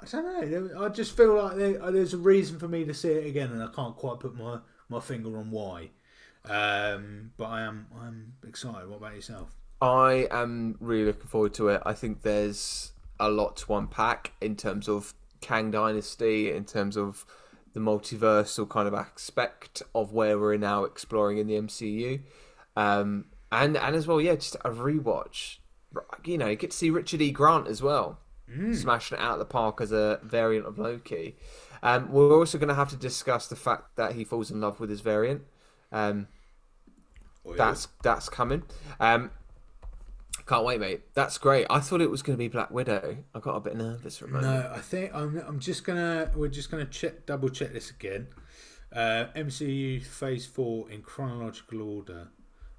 [0.00, 0.84] I don't know.
[0.84, 3.62] I just feel like uh, there's a reason for me to see it again, and
[3.62, 4.58] I can't quite put my,
[4.88, 5.90] my finger on why.
[6.46, 7.86] Um, but I am.
[7.98, 8.88] I'm excited.
[8.88, 9.48] What about yourself?
[9.80, 11.82] I am really looking forward to it.
[11.84, 17.24] I think there's a lot to unpack in terms of Kang Dynasty, in terms of
[17.72, 22.20] the multiversal kind of aspect of where we're now exploring in the MCU,
[22.76, 25.58] um, and and as well, yeah, just a rewatch.
[26.24, 27.30] You know, you get to see Richard E.
[27.30, 28.18] Grant as well,
[28.72, 31.36] smashing it out of the park as a variant of Loki.
[31.82, 34.80] Um, we're also going to have to discuss the fact that he falls in love
[34.80, 35.42] with his variant.
[35.94, 36.26] Um,
[37.56, 38.64] that's that's coming.
[38.98, 39.30] Um,
[40.46, 41.00] can't wait, mate.
[41.14, 41.66] That's great.
[41.70, 43.18] I thought it was going to be Black Widow.
[43.34, 44.52] I got a bit nervous for a moment.
[44.52, 45.38] No, I think I'm.
[45.46, 46.30] I'm just gonna.
[46.34, 48.26] We're just gonna check, double check this again.
[48.92, 52.28] Uh, MCU Phase Four in chronological order.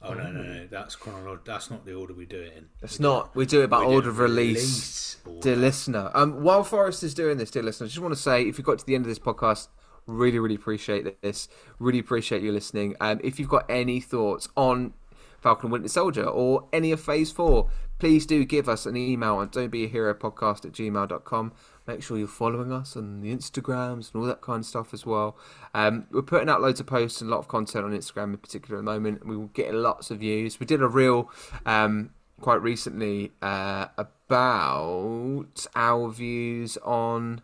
[0.01, 0.67] Oh no, no, no.
[0.69, 1.41] That's chronological.
[1.45, 2.65] That's not the order we do it in.
[2.83, 3.35] It's not.
[3.35, 5.39] We do it by order of release, release order.
[5.41, 6.11] dear listener.
[6.13, 8.63] Um, while Forest is doing this, dear listener, I just want to say, if you
[8.63, 9.69] got to the end of this podcast,
[10.07, 11.47] really, really appreciate this.
[11.79, 12.95] Really appreciate you listening.
[12.99, 14.93] Um, if you've got any thoughts on
[15.41, 17.69] Falcon Winter Soldier or any of Phase 4,
[17.99, 21.53] please do give us an email on don't be a hero podcast at gmail.com.
[21.87, 25.05] Make sure you're following us on the Instagrams and all that kind of stuff as
[25.05, 25.37] well.
[25.73, 28.37] Um, we're putting out loads of posts and a lot of content on Instagram in
[28.37, 29.25] particular at the moment.
[29.25, 30.59] We will get lots of views.
[30.59, 31.31] We did a reel
[31.65, 32.09] um,
[32.41, 37.41] quite recently uh, about our views on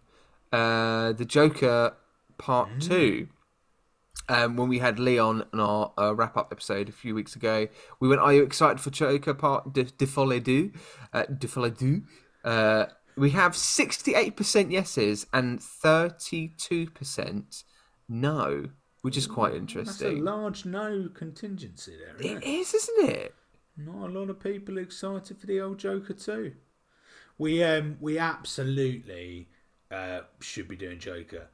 [0.52, 1.96] uh, the Joker
[2.42, 3.28] Part 2
[4.30, 7.68] um, when we had Leon on our uh, wrap up episode a few weeks ago.
[8.00, 10.72] We went, Are you excited for Joker Part de, de Folie Du?
[11.14, 12.02] Uh, de Folie Du?
[12.44, 12.86] Uh,
[13.16, 17.64] we have 68% yeses and 32%
[18.10, 18.70] no,
[19.02, 20.08] which is quite interesting.
[20.08, 22.16] That's a large no contingency there.
[22.20, 22.50] Isn't It it?
[22.50, 23.36] is, isn't it?
[23.78, 26.54] Not a lot of people excited for the old Joker too.
[27.38, 29.50] We um we absolutely
[29.90, 31.48] uh, should be doing Joker.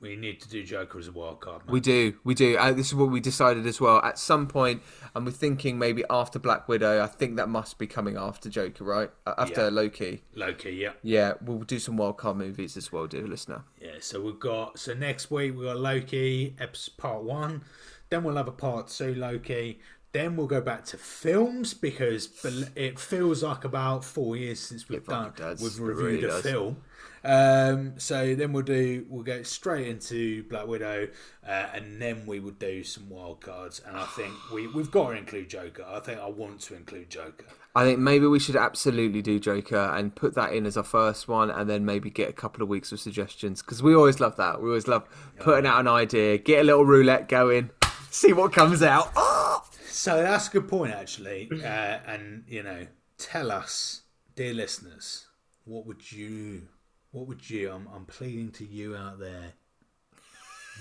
[0.00, 1.64] We need to do Joker as a wild card.
[1.64, 1.72] Man.
[1.72, 2.56] We do, we do.
[2.58, 3.98] Uh, this is what we decided as well.
[4.02, 4.82] At some point,
[5.14, 7.02] and we're thinking maybe after Black Widow.
[7.02, 9.10] I think that must be coming after Joker, right?
[9.26, 9.68] Uh, after Yeah.
[9.70, 10.22] Loki.
[10.34, 10.92] Loki, yeah.
[11.02, 13.62] Yeah, we'll do some wild card movies as well, dear listener.
[13.80, 17.62] Yeah, so we've got so next week we've got Loki, episode part one.
[18.10, 19.80] Then we'll have a part two Loki.
[20.12, 22.28] Then we'll go back to films because
[22.76, 25.60] it feels like about four years since we've done does.
[25.60, 26.42] we've reviewed really a does.
[26.42, 26.76] film.
[27.24, 31.08] Um, so then we'll do we'll go straight into Black Widow,
[31.46, 33.80] uh, and then we will do some wild cards.
[33.86, 35.84] And I think we we've got to include Joker.
[35.88, 37.46] I think I want to include Joker.
[37.76, 41.26] I think maybe we should absolutely do Joker and put that in as our first
[41.26, 44.36] one, and then maybe get a couple of weeks of suggestions because we always love
[44.36, 44.62] that.
[44.62, 45.08] We always love
[45.40, 47.70] putting out an idea, get a little roulette going,
[48.10, 49.10] see what comes out.
[49.16, 49.40] Ah!
[49.86, 51.48] So that's a good point, actually.
[51.50, 54.02] Uh, and you know, tell us,
[54.34, 55.28] dear listeners,
[55.64, 56.68] what would you,
[57.14, 57.70] what would you?
[57.70, 59.52] I'm, I'm pleading to you out there.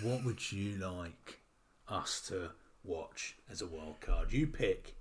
[0.01, 1.39] What would you like
[1.87, 2.49] us to
[2.83, 4.33] watch as a wild card?
[4.33, 4.95] You pick.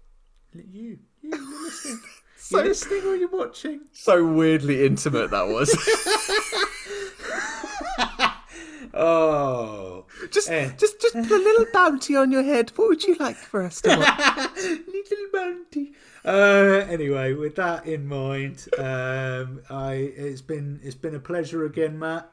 [0.53, 2.01] You, you, you're listening.
[2.51, 3.83] You're listening or you're watching.
[3.93, 5.71] So weirdly intimate that was.
[8.95, 10.71] Oh, just, Eh.
[10.77, 12.71] just, just put a little bounty on your head.
[12.77, 14.51] What would you like for us to watch?
[14.57, 15.93] little bounty.
[16.25, 21.99] Uh, anyway, with that in mind, um, I it's been it's been a pleasure again,
[21.99, 22.31] Matt.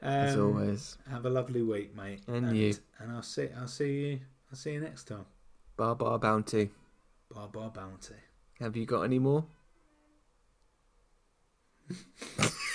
[0.00, 2.20] Um, As always, Have a lovely week, mate.
[2.28, 2.74] And you.
[3.00, 4.20] And I'll see I'll see you
[4.50, 5.26] I'll see you next time.
[5.76, 6.70] bar bar bounty.
[7.34, 8.14] Bar bar bounty.
[8.60, 9.44] Have you got any more?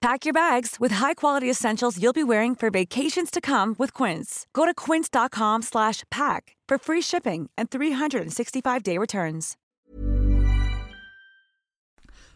[0.00, 4.46] Pack your bags with high-quality essentials you'll be wearing for vacations to come with Quince.
[4.52, 9.56] Go to quince.com slash pack for free shipping and 365-day returns.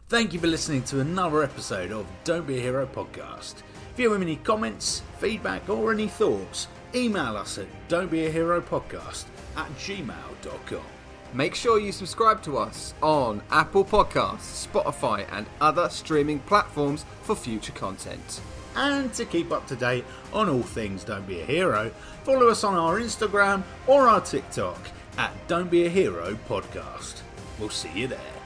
[0.09, 3.55] Thank you for listening to another episode of Don't Be a Hero podcast.
[3.93, 9.27] If you have any comments, feedback, or any thoughts, email us at don'tbeaheropodcast
[9.57, 11.00] at gmail.com.
[11.33, 17.37] Make sure you subscribe to us on Apple Podcasts, Spotify, and other streaming platforms for
[17.37, 18.41] future content.
[18.75, 21.93] And to keep up to date on all things Don't Be a Hero,
[22.25, 24.81] follow us on our Instagram or our TikTok
[25.19, 27.21] at Don't Be a Hero podcast.
[27.59, 28.40] We'll see you there.